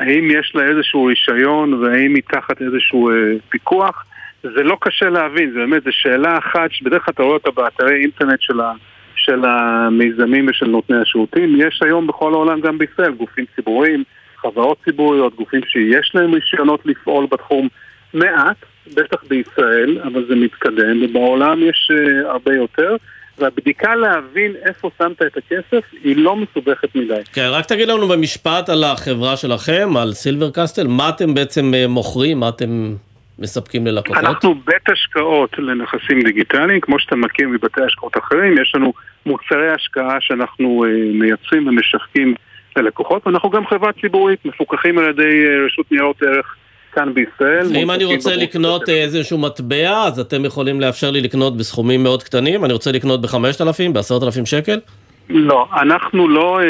[0.00, 3.14] האם יש לה איזשהו רישיון והאם היא תחת איזשהו אה,
[3.48, 4.04] פיקוח,
[4.42, 8.02] זה לא קשה להבין, זה באמת, זו שאלה אחת שבדרך כלל אתה רואה אותה באתרי
[8.02, 8.72] אינטרנט של, ה,
[9.16, 11.60] של המיזמים ושל נותני השירותים.
[11.60, 14.04] יש היום בכל העולם, גם בישראל, גופים ציבוריים,
[14.36, 17.68] חברות ציבוריות, גופים שיש להם רישיונות לפעול בתחום
[18.14, 18.56] מעט,
[18.94, 22.96] בטח בישראל, אבל זה מתקדם, ובעולם יש uh, הרבה יותר.
[23.38, 27.20] והבדיקה להבין איפה שמת את הכסף היא לא מסובכת מדי.
[27.32, 31.88] כן, רק תגיד לנו במשפט על החברה שלכם, על סילבר קסטל, מה אתם בעצם אה,
[31.88, 32.94] מוכרים, מה אתם
[33.38, 34.24] מספקים ללקוחות?
[34.24, 38.92] אנחנו בית השקעות לנכסים דיגיטליים, כמו שאתה מכיר מבתי השקעות אחרים, יש לנו
[39.26, 42.34] מוצרי השקעה שאנחנו uh, מייצרים ומשווקים
[42.76, 46.56] ללקוחות, ואנחנו גם חברה ציבורית, מפוקחים על ידי uh, רשות ניירות ערך.
[46.94, 47.66] כאן בישראל.
[47.74, 52.64] ואם אני רוצה לקנות איזשהו מטבע, אז אתם יכולים לאפשר לי לקנות בסכומים מאוד קטנים?
[52.64, 54.80] אני רוצה לקנות ב-5,000, ב-10,000 שקל?
[55.28, 56.60] לא, אנחנו לא,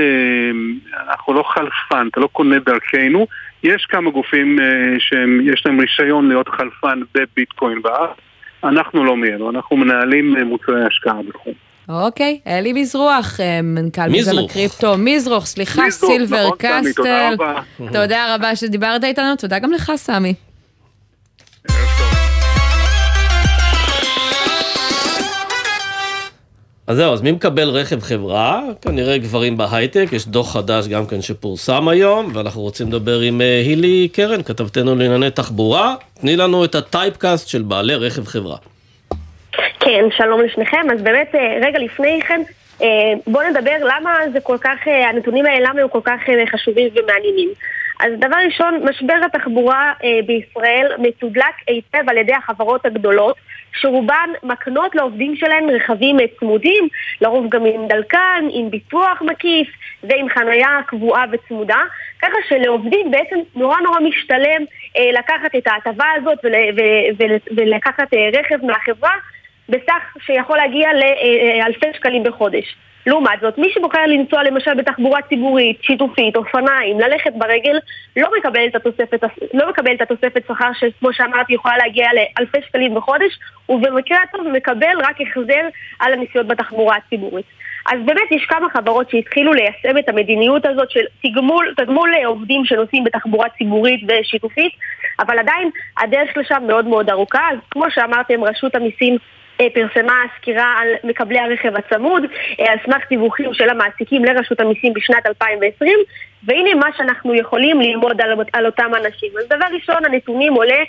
[1.08, 3.26] אנחנו לא חלפן, אתה לא קונה דרכנו.
[3.62, 4.58] יש כמה גופים
[4.98, 8.16] שיש להם רישיון להיות חלפן בביטקוין בארץ.
[8.64, 11.54] אנחנו לא מאלו, אנחנו מנהלים מוצרי השקעה בתחום.
[11.88, 17.34] אוקיי, אלי מזרוח, מנכ"ל מיזם הקריפטו, מזרוח, סליחה, סילבר קסטל.
[17.92, 20.34] תודה רבה שדיברת איתנו, תודה גם לך, סמי.
[26.86, 28.62] אז זהו, אז מי מקבל רכב חברה?
[28.82, 34.08] כנראה גברים בהייטק, יש דוח חדש גם כן שפורסם היום, ואנחנו רוצים לדבר עם הילי
[34.12, 35.94] קרן, כתבתנו לענייני תחבורה.
[36.20, 38.56] תני לנו את הטייפקאסט של בעלי רכב חברה.
[39.80, 40.90] כן, שלום לשניכם.
[40.92, 42.40] אז באמת, רגע לפני כן,
[43.26, 47.48] בואו נדבר למה זה כל כך, הנתונים האלה, למה הם כל כך חשובים ומעניינים.
[48.00, 49.92] אז דבר ראשון, משבר התחבורה
[50.26, 53.36] בישראל מתודלק היטב על ידי החברות הגדולות,
[53.80, 56.88] שרובן מקנות לעובדים שלהן רכבים צמודים,
[57.20, 59.68] לרוב גם עם דלקן, עם ביטוח מקיף
[60.02, 61.78] ועם חניה קבועה וצמודה,
[62.22, 64.64] ככה שלעובדים בעצם נורא נורא משתלם
[65.12, 66.38] לקחת את ההטבה הזאת
[67.56, 69.14] ולקחת רכב מהחברה
[69.68, 72.76] בסך שיכול להגיע לאלפי שקלים בחודש.
[73.06, 77.78] לעומת זאת, מי שבוחר לנסוע למשל בתחבורה ציבורית, שיתופית, אופניים, ללכת ברגל,
[78.16, 82.94] לא מקבל את התוספת, לא מקבל את התוספת שכר שכמו שאמרתי יכולה להגיע לאלפי שקלים
[82.94, 83.38] בחודש,
[83.68, 85.68] ובמקרה הטוב מקבל רק החזר
[86.00, 87.46] על הנסיעות בתחבורה הציבורית.
[87.92, 93.04] אז באמת יש כמה חברות שהתחילו ליישם את המדיניות הזאת של תגמול, תגמול לעובדים שנוסעים
[93.04, 94.72] בתחבורה ציבורית ושיתופית,
[95.20, 99.16] אבל עדיין הדרך לשם מאוד מאוד ארוכה, אז כמו שאמרתם, רשות המיסים
[99.56, 102.22] פרסמה סקירה על מקבלי הרכב הצמוד
[102.58, 105.98] על סמך דיווחים של המעסיקים לרשות המיסים בשנת 2020
[106.44, 109.30] והנה מה שאנחנו יכולים ללמוד על, על אותם אנשים.
[109.38, 110.82] אז דבר ראשון, הנתונים עולה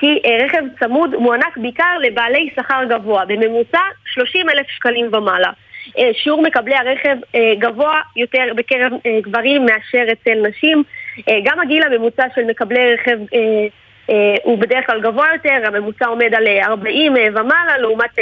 [0.00, 5.50] כי רכב צמוד מוענק בעיקר לבעלי שכר גבוה, בממוצע 30 אלף שקלים ומעלה.
[6.12, 7.16] שיעור מקבלי הרכב
[7.58, 8.92] גבוה יותר בקרב
[9.22, 10.82] גברים מאשר אצל נשים.
[11.44, 13.18] גם הגיל הממוצע של מקבלי רכב
[14.42, 18.18] הוא בדרך כלל גבוה יותר, הממוצע עומד על 40 ומעלה, לעומת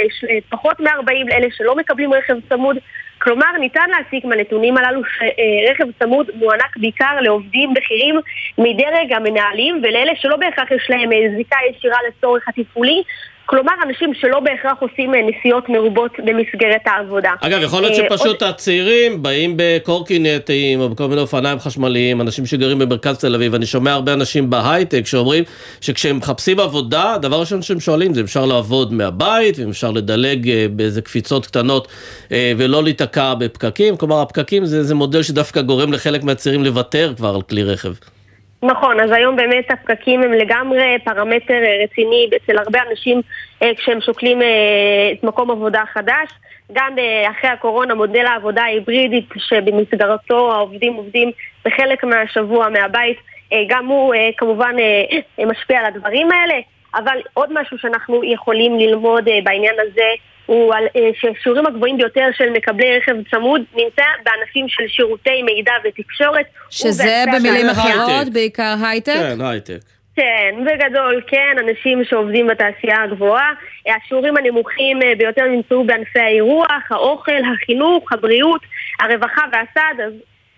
[0.49, 2.77] פחות מ-40 לאלה שלא מקבלים רכב צמוד.
[3.17, 8.15] כלומר, ניתן להסיק מהנתונים הללו שרכב צמוד מוענק בעיקר לעובדים בכירים
[8.57, 13.03] מדרג המנהלים ולאלה שלא בהכרח יש להם זיקה ישירה לצורך התפעולי.
[13.45, 17.31] כלומר, אנשים שלא בהכרח עושים נסיעות מרובות במסגרת העבודה.
[17.41, 23.17] אגב, יכול להיות שפשוט הצעירים באים בקורקינטים או בכל מיני אופניים חשמליים, אנשים שגרים במרכז
[23.17, 25.43] תל אביב, אני שומע הרבה אנשים בהייטק שאומרים
[25.81, 30.49] שכשהם מחפשים עבודה, הדבר הראשון שהם שואלים זה אם אפשר לעבוד מהבית, ואם אפשר לדלג
[30.71, 31.87] באיזה קפיצות קטנות
[32.31, 37.41] ולא להיתקע בפקקים, כלומר הפקקים זה, זה מודל שדווקא גורם לחלק מהצעירים לוותר כבר על
[37.41, 37.93] כלי רכב.
[38.65, 43.21] נכון, אז היום באמת הפקקים הם לגמרי פרמטר רציני אצל הרבה אנשים
[43.77, 44.41] כשהם שוקלים
[45.13, 46.29] את מקום עבודה חדש.
[46.73, 46.95] גם
[47.29, 51.31] אחרי הקורונה מודל העבודה ההיברידית שבמסגרתו העובדים עובדים
[51.65, 53.17] בחלק מהשבוע מהבית,
[53.67, 54.75] גם הוא כמובן
[55.47, 56.55] משפיע על הדברים האלה.
[56.95, 60.09] אבל עוד משהו שאנחנו יכולים ללמוד בעניין הזה
[60.45, 66.45] הוא על, ששיעורים הגבוהים ביותר של מקבלי רכב צמוד נמצא בענפים של שירותי מידע ותקשורת.
[66.69, 69.13] שזה במילים אחרות בעיקר הייטק?
[69.13, 69.79] כן, הייטק.
[70.15, 73.51] כן, בגדול, כן, אנשים שעובדים בתעשייה הגבוהה.
[73.87, 78.61] השיעורים הנמוכים ביותר נמצאו בענפי האירוח, האוכל, החינוך, הבריאות,
[78.99, 80.13] הרווחה והסעד, אז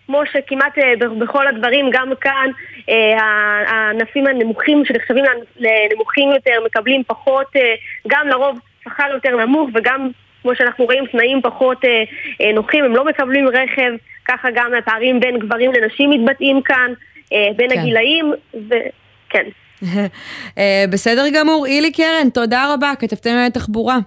[0.08, 0.74] כמו שכמעט
[1.20, 2.50] בכל הדברים, גם כאן
[3.68, 5.24] הענפים הנמוכים שנחשבים
[5.58, 7.48] לנמוכים יותר מקבלים פחות,
[8.08, 8.60] גם לרוב
[8.90, 10.10] שכר יותר נמוך וגם
[10.42, 11.78] כמו שאנחנו רואים תנאים פחות
[12.54, 13.92] נוחים, הם לא מקבלים רכב,
[14.28, 16.92] ככה גם הפערים בין גברים לנשים מתבטאים כאן,
[17.32, 17.80] בין כן.
[17.80, 19.46] הגילאים, וכן.
[20.92, 23.98] בסדר גמור, אילי קרן, תודה רבה, כתבתם תחבורה.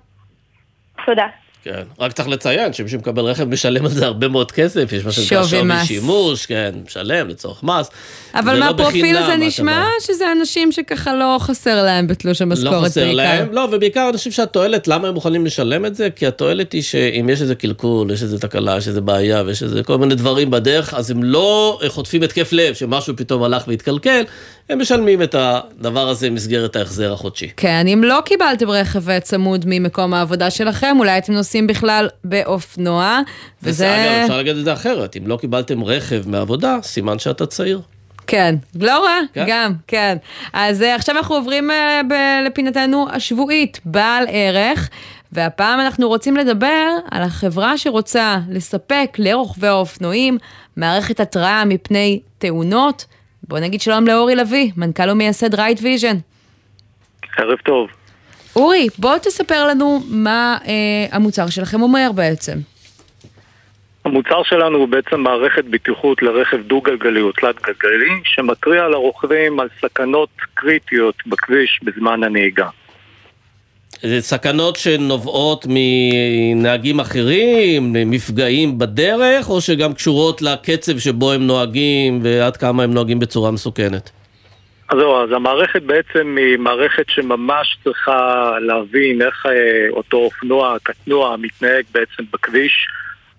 [1.07, 1.27] תודה.
[1.65, 5.13] כן, רק צריך לציין שמי שמקבל רכב משלם על זה הרבה מאוד כסף, יש מה
[5.13, 5.85] שנקרא שווי.
[5.85, 7.91] שימוש, כן, משלם לצורך מס.
[8.35, 9.87] אבל לא מהפרופיל הזה מה נשמע אומר.
[10.01, 13.17] שזה אנשים שככה לא חסר להם בתלוש המשכורת לא חסר בעיקר.
[13.17, 16.09] להם, לא, ובעיקר חושב שהתועלת, למה הם מוכנים לשלם את זה?
[16.17, 19.83] כי התועלת היא שאם יש איזה קלקול, יש איזה תקלה, יש איזה בעיה ויש איזה
[19.83, 24.23] כל מיני דברים בדרך, אז הם לא חוטפים התקף לב שמשהו פתאום הלך והתקלקל,
[24.69, 27.51] הם משלמים את הדבר הזה במסגרת ההחזר החודשי.
[27.57, 33.21] כן, אם לא קיבלתם רכב צמוד ממקום העבודה שלכם, אולי אתם נוסעים בכלל באופנוע,
[33.63, 33.71] וזה...
[33.71, 34.05] וזה...
[34.05, 37.81] אגב, אפשר להגיד את זה אחרת, אם לא קיבלתם רכב מעבודה, סימן שאתה צעיר.
[38.27, 39.45] כן, לא רע, כן.
[39.49, 40.17] גם, כן.
[40.53, 44.89] אז אה, עכשיו אנחנו עוברים אה, ב- לפינתנו השבועית, בעל ערך,
[45.33, 50.39] והפעם אנחנו רוצים לדבר על החברה שרוצה לספק לרוכבי האופנועים
[50.77, 53.07] מערכת התראה מפני תאונות.
[53.49, 56.17] בוא נגיד שלום לאורי לביא, מנכ"ל ומייסד Ride Vision.
[57.39, 58.00] ערב טוב.
[58.57, 60.73] אורי, בוא תספר לנו מה אה,
[61.17, 62.59] המוצר שלכם אומר בעצם.
[64.05, 71.15] המוצר שלנו הוא בעצם מערכת בטיחות לרכב דו-גלגלי או תלת-גלגלי, שמתריע לרוכבים על סכנות קריטיות
[71.27, 72.69] בכביש בזמן הנהיגה.
[74.03, 82.57] זה סכנות שנובעות מנהגים אחרים, מפגעים בדרך, או שגם קשורות לקצב שבו הם נוהגים ועד
[82.57, 84.11] כמה הם נוהגים בצורה מסוכנת?
[84.91, 91.37] אז זהו, אז המערכת בעצם היא מערכת שממש צריכה להבין איך אה, אותו אופנוע, קטנוע,
[91.37, 92.87] מתנהג בעצם בכביש,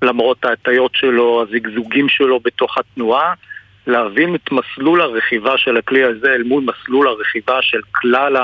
[0.02, 3.34] למרות ההטיות שלו, הזיגזוגים שלו בתוך התנועה,
[3.88, 8.38] להבין את מסלול הרכיבה של הכלי הזה אל מול מסלול הרכיבה של כלל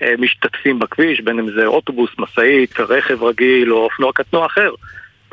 [0.00, 4.70] המשתתפים בכביש, בין אם זה אוטובוס, משאית, רכב רגיל או אופנוע קטנוע אחר.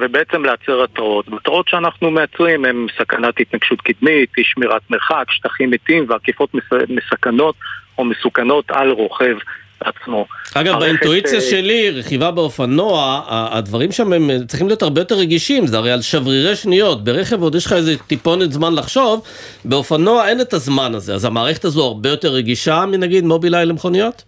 [0.04, 1.28] ובעצם לייצר התראות.
[1.28, 7.56] מטרות שאנחנו מייצרים הן סכנת התנגשות קדמית, אי שמירת מרחק, שטחים מתים ועקיפות מס- מסכנות
[7.97, 9.36] או מסוכנות על רוכב
[9.80, 10.26] עצמו.
[10.54, 15.68] אגב, באינטואיציה אה, שלי, רכיבה באופנוע, הדברים שם הם אה, צריכים להיות הרבה יותר רגישים,
[15.68, 19.24] זה הרי על שברירי שניות, ברכב עוד יש לך איזה טיפונת זמן לחשוב,
[19.66, 24.24] באופנוע אין את הזמן הזה, אז המערכת הזו הרבה יותר רגישה מנגיד מובילאיי למכוניות?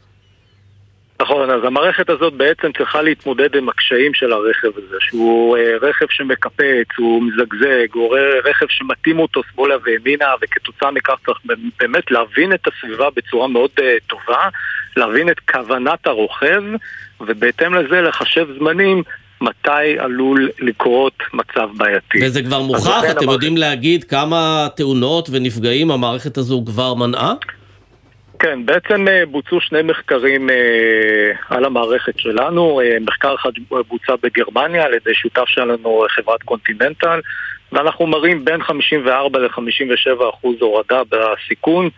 [1.22, 6.06] נכון, אז המערכת הזאת בעצם צריכה להתמודד עם הקשיים של הרכב הזה, שהוא אה, רכב
[6.10, 11.38] שמקפץ, הוא מזגזג, הוא רכב שמתאים אותו שמאלה וימינה, וכתוצאה מכך צריך
[11.80, 14.48] באמת להבין את הסביבה בצורה מאוד אה, טובה,
[14.98, 16.64] להבין את כוונת הרוכב,
[17.22, 19.04] ובהתאם לזה לחשב זמנים
[19.42, 22.20] מתי עלול לקרות מצב בעייתי.
[22.26, 27.34] וזה כבר מוכח, אתם המערכת- יודעים להגיד כמה תאונות ונפגעים המערכת הזו כבר מנעה?
[28.46, 30.56] כן, בעצם אה, בוצעו שני מחקרים אה,
[31.50, 32.82] על המערכת שלנו.
[32.82, 37.20] אה, מחקר אחד בוצע בגרמניה על ידי שותף שלנו, חברת קונטיננטל,
[37.72, 41.90] ואנחנו מראים בין 54 ל-57 אחוז הורדה בסיכון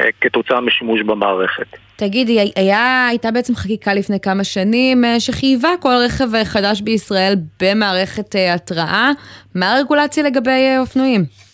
[0.00, 1.66] אה, כתוצאה משימוש במערכת.
[1.96, 8.54] תגידי, היה, הייתה בעצם חקיקה לפני כמה שנים שחייבה כל רכב חדש בישראל במערכת אה,
[8.54, 9.10] התראה.
[9.54, 11.45] מה הרגולציה לגבי אופנועים?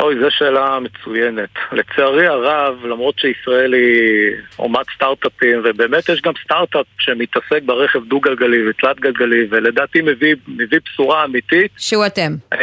[0.00, 1.48] אוי, זו שאלה מצוינת.
[1.72, 9.46] לצערי הרב, למרות שישראל היא אומת סטארט-אפים, ובאמת יש גם סטארט-אפ שמתעסק ברכב דו-גלגלי ותלת-גלגלי,
[9.50, 11.70] ולדעתי מביא, מביא בשורה אמיתית.
[11.76, 12.32] שהוא אתם.
[12.52, 12.58] אה,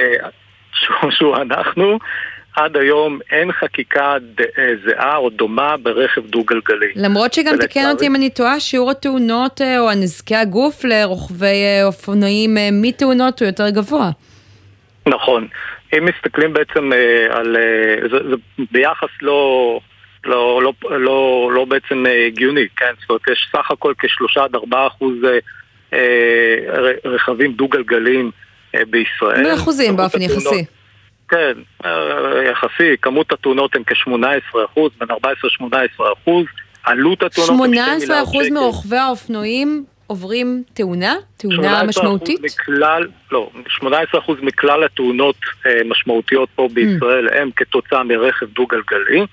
[0.74, 2.00] שהוא, שהוא אנחנו.
[2.56, 4.18] עד היום אין חקיקה
[4.58, 6.92] אה, זהה או דומה ברכב דו-גלגלי.
[6.96, 11.56] למרות שגם ולצערי- תקן אותי אם אני טועה, שיעור התאונות אה, או הנזקי הגוף לרוכבי
[11.84, 14.10] אופנועים מתאונות הוא יותר גבוה.
[15.08, 15.48] נכון.
[15.98, 17.58] אם מסתכלים בעצם אה, על...
[17.58, 19.80] אה, זה, זה ביחס לא...
[20.26, 22.94] לא, לא, לא, לא בעצם אה, הגיוני, כן?
[23.00, 25.16] זאת אומרת, יש סך הכל כשלושה עד ארבעה אחוז
[27.06, 28.32] רכבים דו-גלגליים
[28.74, 29.44] בישראל.
[29.44, 30.66] באחוזים כמות באופן יחסי.
[31.30, 31.54] כן,
[32.52, 35.14] יחסי, כמות התאונות הן כ-18 אחוז, בין 14-18
[36.14, 36.46] אחוז,
[36.84, 38.54] עלות התאונות הן 2 מיליארד 18% שקל.
[38.54, 41.16] מרוכבי האופנועים עוברים תאונה?
[41.38, 42.40] תאונה 18% משמעותית?
[42.44, 43.50] מכלל, לא,
[43.82, 43.84] 18%
[44.42, 45.36] מכלל התאונות
[45.66, 49.26] אה, משמעותיות פה בישראל הם כתוצאה מרכב דו-גלגלי,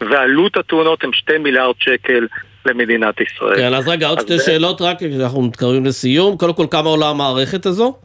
[0.00, 2.26] ועלות התאונות הם 2 מיליארד שקל
[2.66, 3.56] למדינת ישראל.
[3.56, 6.36] כן, אז רגע, עוד שתי זה- שאלות רק, אנחנו מתקרבים לסיום.
[6.36, 7.96] קודם כל, כמה עולה המערכת הזו?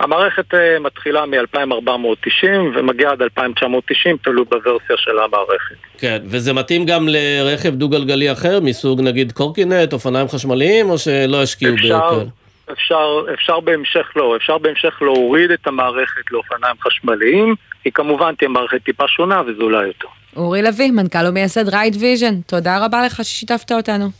[0.00, 5.74] המערכת אה, מתחילה מ-2490 ומגיעה עד 2990, תלוי בוורסיה של המערכת.
[5.98, 11.74] כן, וזה מתאים גם לרכב דו-גלגלי אחר, מסוג נגיד קורקינט, אופניים חשמליים, או שלא ישקיעו
[11.74, 12.24] אפשר, בכאלה?
[12.72, 18.84] אפשר, אפשר בהמשך לא, אפשר בהמשך להוריד את המערכת לאופניים חשמליים, היא כמובן תהיה מערכת
[18.84, 20.08] טיפה שונה וזולה יותר.
[20.36, 24.10] אורי לביא, מנכ"ל ומייסד Ride Vision, תודה רבה לך ששיתפת אותנו.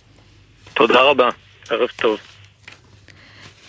[0.74, 1.28] תודה רבה,
[1.70, 2.27] ערב טוב.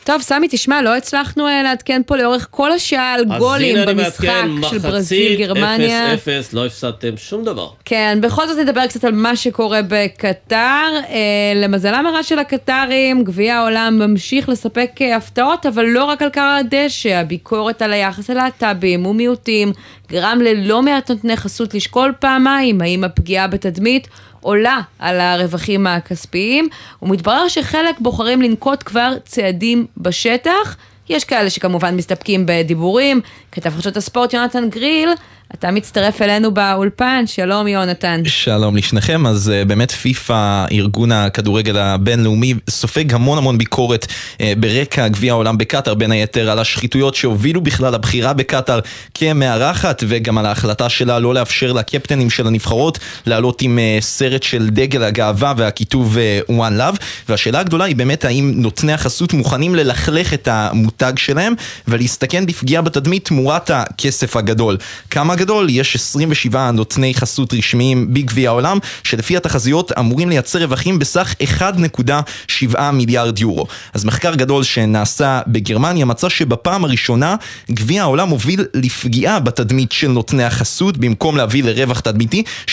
[0.10, 3.84] טוב, סמי, תשמע, לא הצלחנו אה, לעדכן פה לאורך כל השעה על אז גולים הנה
[3.84, 6.14] אני במשחק מעדכן, של ברזיל, גרמניה.
[6.14, 7.70] מחצית 0-0, לא הפסדתם שום דבר.
[7.86, 10.88] כן, בכל זאת נדבר קצת על מה שקורה בקטאר.
[11.10, 16.30] אה, למזלם הרע של הקטארים, גביע העולם ממשיך לספק אה, הפתעות, אבל לא רק על
[16.30, 19.72] כר הדשא, הביקורת על היחס ללהט"בים ומיעוטים
[20.12, 24.08] גרם ללא מעט נותני חסות לשקול פעמיים האם הפגיעה בתדמית
[24.42, 26.68] עולה על הרווחים הכספיים,
[27.02, 30.76] ומתברר שחלק בוחרים לנקוט כבר צעדים בשטח.
[31.10, 33.22] יש כאלה שכמובן מסתפקים בדיבורים.
[33.52, 35.10] כתב חדשות הספורט יונתן גריל,
[35.54, 38.22] אתה מצטרף אלינו באולפן, שלום יונתן.
[38.26, 45.08] שלום לשניכם, אז uh, באמת פיפ"א, ארגון הכדורגל הבינלאומי, סופג המון המון ביקורת uh, ברקע
[45.08, 48.80] גביע העולם בקטאר, בין היתר על השחיתויות שהובילו בכלל לבחירה בקטאר
[49.14, 54.70] כמארחת, וגם על ההחלטה שלה לא לאפשר לקפטנים של הנבחרות לעלות עם uh, סרט של
[54.70, 56.98] דגל הגאווה והכיתוב uh, One Love,
[57.30, 61.54] והשאלה הגדולה היא באמת האם נותני החסות מוכנים ללכלך את המותג שלהם
[61.88, 64.78] ולהסתכן בפגיעה בתדמית תמורת הכסף הגדול.
[65.10, 71.36] כמה גדול, יש 27 נותני חסות רשמיים בגביע העולם, שלפי התחזיות אמורים לייצר רווחים בסך
[71.60, 73.66] 1.7 מיליארד יורו.
[73.94, 77.36] אז מחקר גדול שנעשה בגרמניה מצא שבפעם הראשונה
[77.72, 82.72] גביע העולם הוביל לפגיעה בתדמית של נותני החסות, במקום להביא לרווח תדמיתי, 70%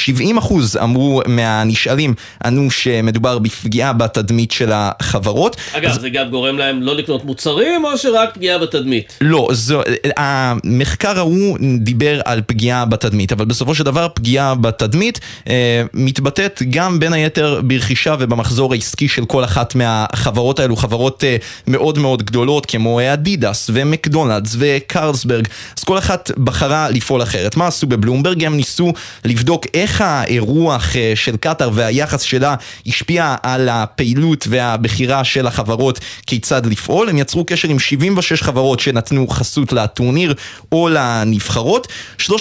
[0.83, 2.15] אמרו מהנשאלים
[2.45, 5.57] ענו שמדובר בפגיעה בתדמית של החברות.
[5.73, 6.01] אגב, אז...
[6.01, 9.19] זה גם גורם להם לא לקנות מוצרים, או שרק פגיעה בתדמית?
[9.21, 9.83] לא, זו,
[10.17, 12.56] המחקר ההוא דיבר על פגיעה
[12.89, 19.09] בתדמית, אבל בסופו של דבר פגיעה בתדמית אה, מתבטאת גם בין היתר ברכישה ובמחזור העסקי
[19.09, 21.37] של כל אחת מהחברות האלו, חברות אה,
[21.67, 25.49] מאוד מאוד גדולות כמו אדידס ומקדונלדס וקרלסברג,
[25.79, 27.57] אז כל אחת בחרה לפעול אחרת.
[27.57, 28.45] מה עשו בבלומברג?
[28.45, 28.93] הם ניסו
[29.25, 32.55] לבדוק איך האירוח אה, של קטאר והיחס שלה
[32.87, 37.09] השפיע על הפעילות והבחירה של החברות כיצד לפעול.
[37.09, 40.35] הם יצרו קשר עם 76 חברות שנתנו חסות לטורניר
[40.73, 41.89] או לנבחרות.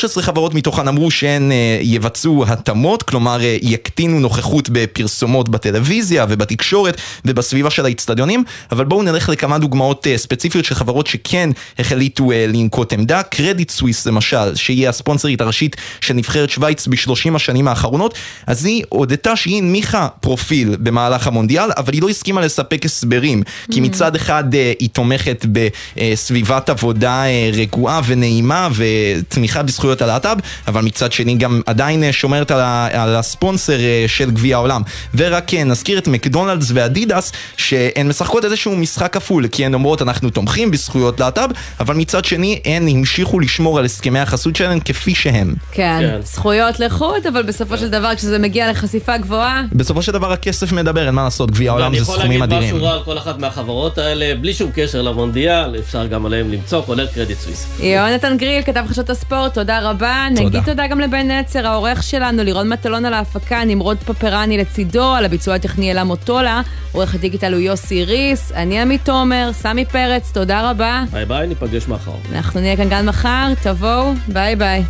[0.05, 7.01] 13 חברות מתוכן אמרו שהן אה, יבצעו התאמות, כלומר אה, יקטינו נוכחות בפרסומות בטלוויזיה ובתקשורת
[7.25, 11.49] ובסביבה של האיצטדיונים, אבל בואו נלך לכמה דוגמאות אה, ספציפיות של חברות שכן
[11.79, 13.23] החליטו לנקוט עמדה.
[13.23, 18.13] קרדיט סוויס למשל, שהיא הספונסרית הראשית של נבחרת שווייץ בשלושים השנים האחרונות,
[18.47, 23.81] אז היא הודתה שהיא הנמיכה פרופיל במהלך המונדיאל, אבל היא לא הסכימה לספק הסברים, כי
[23.81, 30.37] מצד אחד היא תומכת בסביבת עבודה רגועה ונעימה ותמיכה בזכויות הלהט"ב,
[30.67, 34.81] אבל מצד שני גם עדיין אה, שומרת על, ה, על הספונסר אה, של גביע העולם.
[35.15, 40.29] ורק אה, נזכיר את מקדונלדס ואדידס, שהן משחקות איזשהו משחק כפול, כי הן אומרות אנחנו
[40.29, 45.53] תומכים בזכויות להט"ב, אבל מצד שני הן המשיכו לשמור על הסכמי החסות שלהן כפי שהם.
[45.71, 46.19] כן, כן.
[46.23, 49.63] זכויות לחוד, אבל בסופו של דבר כשזה מגיע לחשיפה גבוהה...
[49.71, 52.63] בסופו של דבר הכסף מדבר, אין מה לעשות, גביע העולם זה סכומים אדירים.
[52.63, 56.07] אני יכול להגיד משהו רע על כל אחת מהחברות האלה, בלי שום קשר למונדיאל, אפשר
[56.07, 57.67] גם עליהם למצוא, כולל קרדיט סוויס.
[57.79, 60.27] יונתן גריל, כתב חדשות הספורט, תודה רבה.
[60.35, 60.45] תודה.
[60.45, 65.25] נגיד תודה גם לבן נצר, העורך שלנו, לירון מטלון על ההפקה, נמרוד פפרני לצידו, על
[65.25, 66.61] הביצוע הטכני אלה מוטולה,
[66.91, 71.03] עורך הדיגיטל הוא יוסי ריס, אני עמית תומר, סמי פרץ, תודה רבה.
[71.11, 72.11] ביי ביי, ניפגש מחר.
[72.31, 74.83] אנחנו נהיה כאן גם מחר, תבואו, ביי ביי.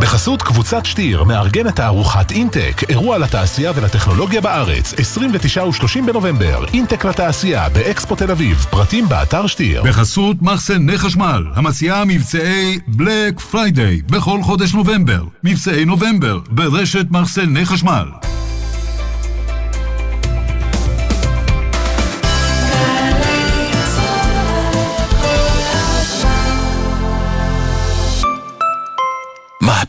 [0.00, 7.68] בחסות קבוצת שטיר מארגנת תערוכת אינטק, אירוע לתעשייה ולטכנולוגיה בארץ, 29 ו-30 בנובמבר, אינטק לתעשייה
[7.68, 9.82] באקספו תל אביב, פרטים באתר שטיר.
[9.82, 18.06] בחסות מחסני חשמל, המציעה מבצעי Black Friday בכל חודש נובמבר, מבצעי נובמבר ברשת מחסני חשמל.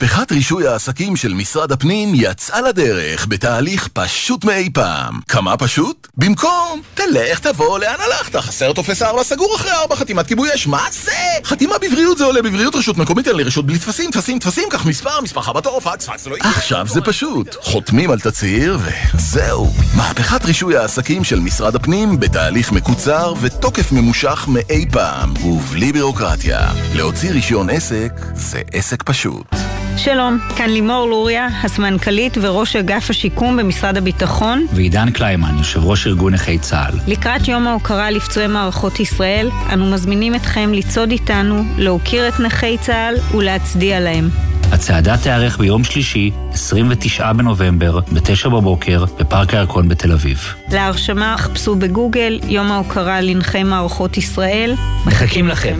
[0.01, 5.19] מהפכת רישוי העסקים של משרד הפנים יצאה לדרך בתהליך פשוט מאי פעם.
[5.27, 6.07] כמה פשוט?
[6.17, 10.83] במקום, תלך תבוא לאן הלכת, חסר טופס 4 סגור אחרי 4 חתימת כיבוי אש, מה
[10.91, 11.11] זה?
[11.43, 14.85] חתימה בבריאות זה עולה בבריאות רשות מקומית, אין לי רשות בלי טפסים, טפסים, טפסים, קח
[14.85, 16.51] מספר, מספר בתור, פקס, פקס, לא יקרה.
[16.51, 18.79] עכשיו זה פשוט, חותמים על תצהיר
[19.15, 19.73] וזהו.
[19.95, 26.59] מהפכת רישוי העסקים של משרד הפנים בתהליך מקוצר ותוקף ממושך מאי פעם, ובלי בירוקרטיה.
[26.95, 29.55] להוציא רישיון עסק זה עסק פשוט.
[29.97, 34.65] שלום, כאן לימור לוריה, הסמנכ"לית וראש אגף השיקום במשרד הביטחון.
[34.73, 36.99] ועידן קליימן, יושב ראש ארגון נכי צה"ל.
[37.07, 43.15] לקראת יום ההוקרה לפצועי מערכות ישראל, אנו מזמינים אתכם לצעוד איתנו, להוקיר את נכי צה"ל
[43.37, 44.29] ולהצדיע להם.
[44.71, 50.53] הצעדה תיארך ביום שלישי, 29 בנובמבר, ב-9 בבוקר, בפארק הירקון בתל אביב.
[50.71, 54.75] להרשמה חפשו בגוגל יום ההוקרה לנכי מערכות ישראל.
[55.05, 55.79] מחכים לכם.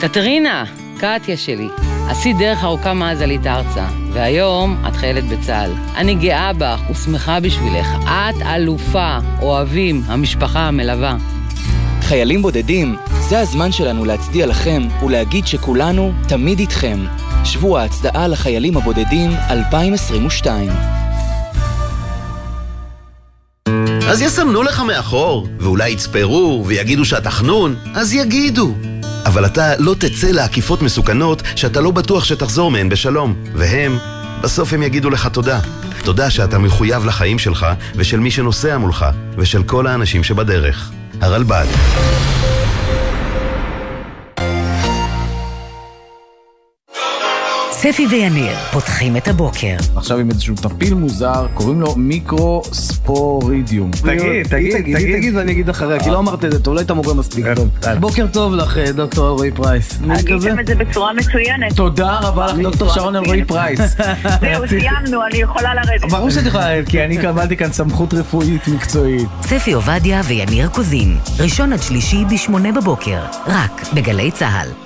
[0.00, 0.64] קטרינה,
[0.98, 1.68] קטיה שלי,
[2.08, 5.72] עשית דרך ארוכה מאז עלית ארצה, והיום את חיילת בצה"ל.
[5.96, 7.86] אני גאה בך ושמחה בשבילך.
[8.04, 11.16] את אלופה, אוהבים, המשפחה המלווה.
[12.00, 16.98] חיילים בודדים, זה הזמן שלנו להצדיע לכם ולהגיד שכולנו תמיד איתכם.
[17.44, 20.70] שבוע ההצדעה לחיילים הבודדים 2022
[24.08, 28.74] אז יסמנו לך מאחור, ואולי יצפרו ויגידו שאתה חנון, אז יגידו.
[29.26, 33.34] אבל אתה לא תצא לעקיפות מסוכנות שאתה לא בטוח שתחזור מהן בשלום.
[33.54, 33.98] והם,
[34.40, 35.60] בסוף הם יגידו לך תודה.
[36.04, 39.06] תודה שאתה מחויב לחיים שלך ושל מי שנוסע מולך,
[39.36, 40.90] ושל כל האנשים שבדרך.
[41.20, 41.66] הרלב"ד.
[47.78, 49.76] ספי ויניר פותחים את הבוקר.
[49.96, 53.90] עכשיו עם איזשהו טפיל מוזר, קוראים לו מיקרוספורידיום.
[53.90, 56.90] תגיד, תגיד, תגיד, תגיד ואני אגיד אחריה, כי לא אמרת את זה טוב, לא היית
[56.90, 57.68] מורה מספיק טוב.
[58.00, 59.98] בוקר טוב לך, אה, דוקטור אלרועי פרייס.
[60.10, 61.76] עשיתם את זה בצורה מצוינת.
[61.76, 63.80] תודה רבה לך, דוקטור שרון אלרועי פרייס.
[64.40, 66.10] זהו, סיימנו, אני יכולה לרדת.
[66.10, 69.28] ברור שאת יכולה לרדת, כי אני קבלתי כאן סמכות רפואית מקצועית.
[69.42, 74.85] ספי עובדיה ויניר קוזין, ראשון עד שלישי בשמונה בבוקר, רק בגלי צה"ל.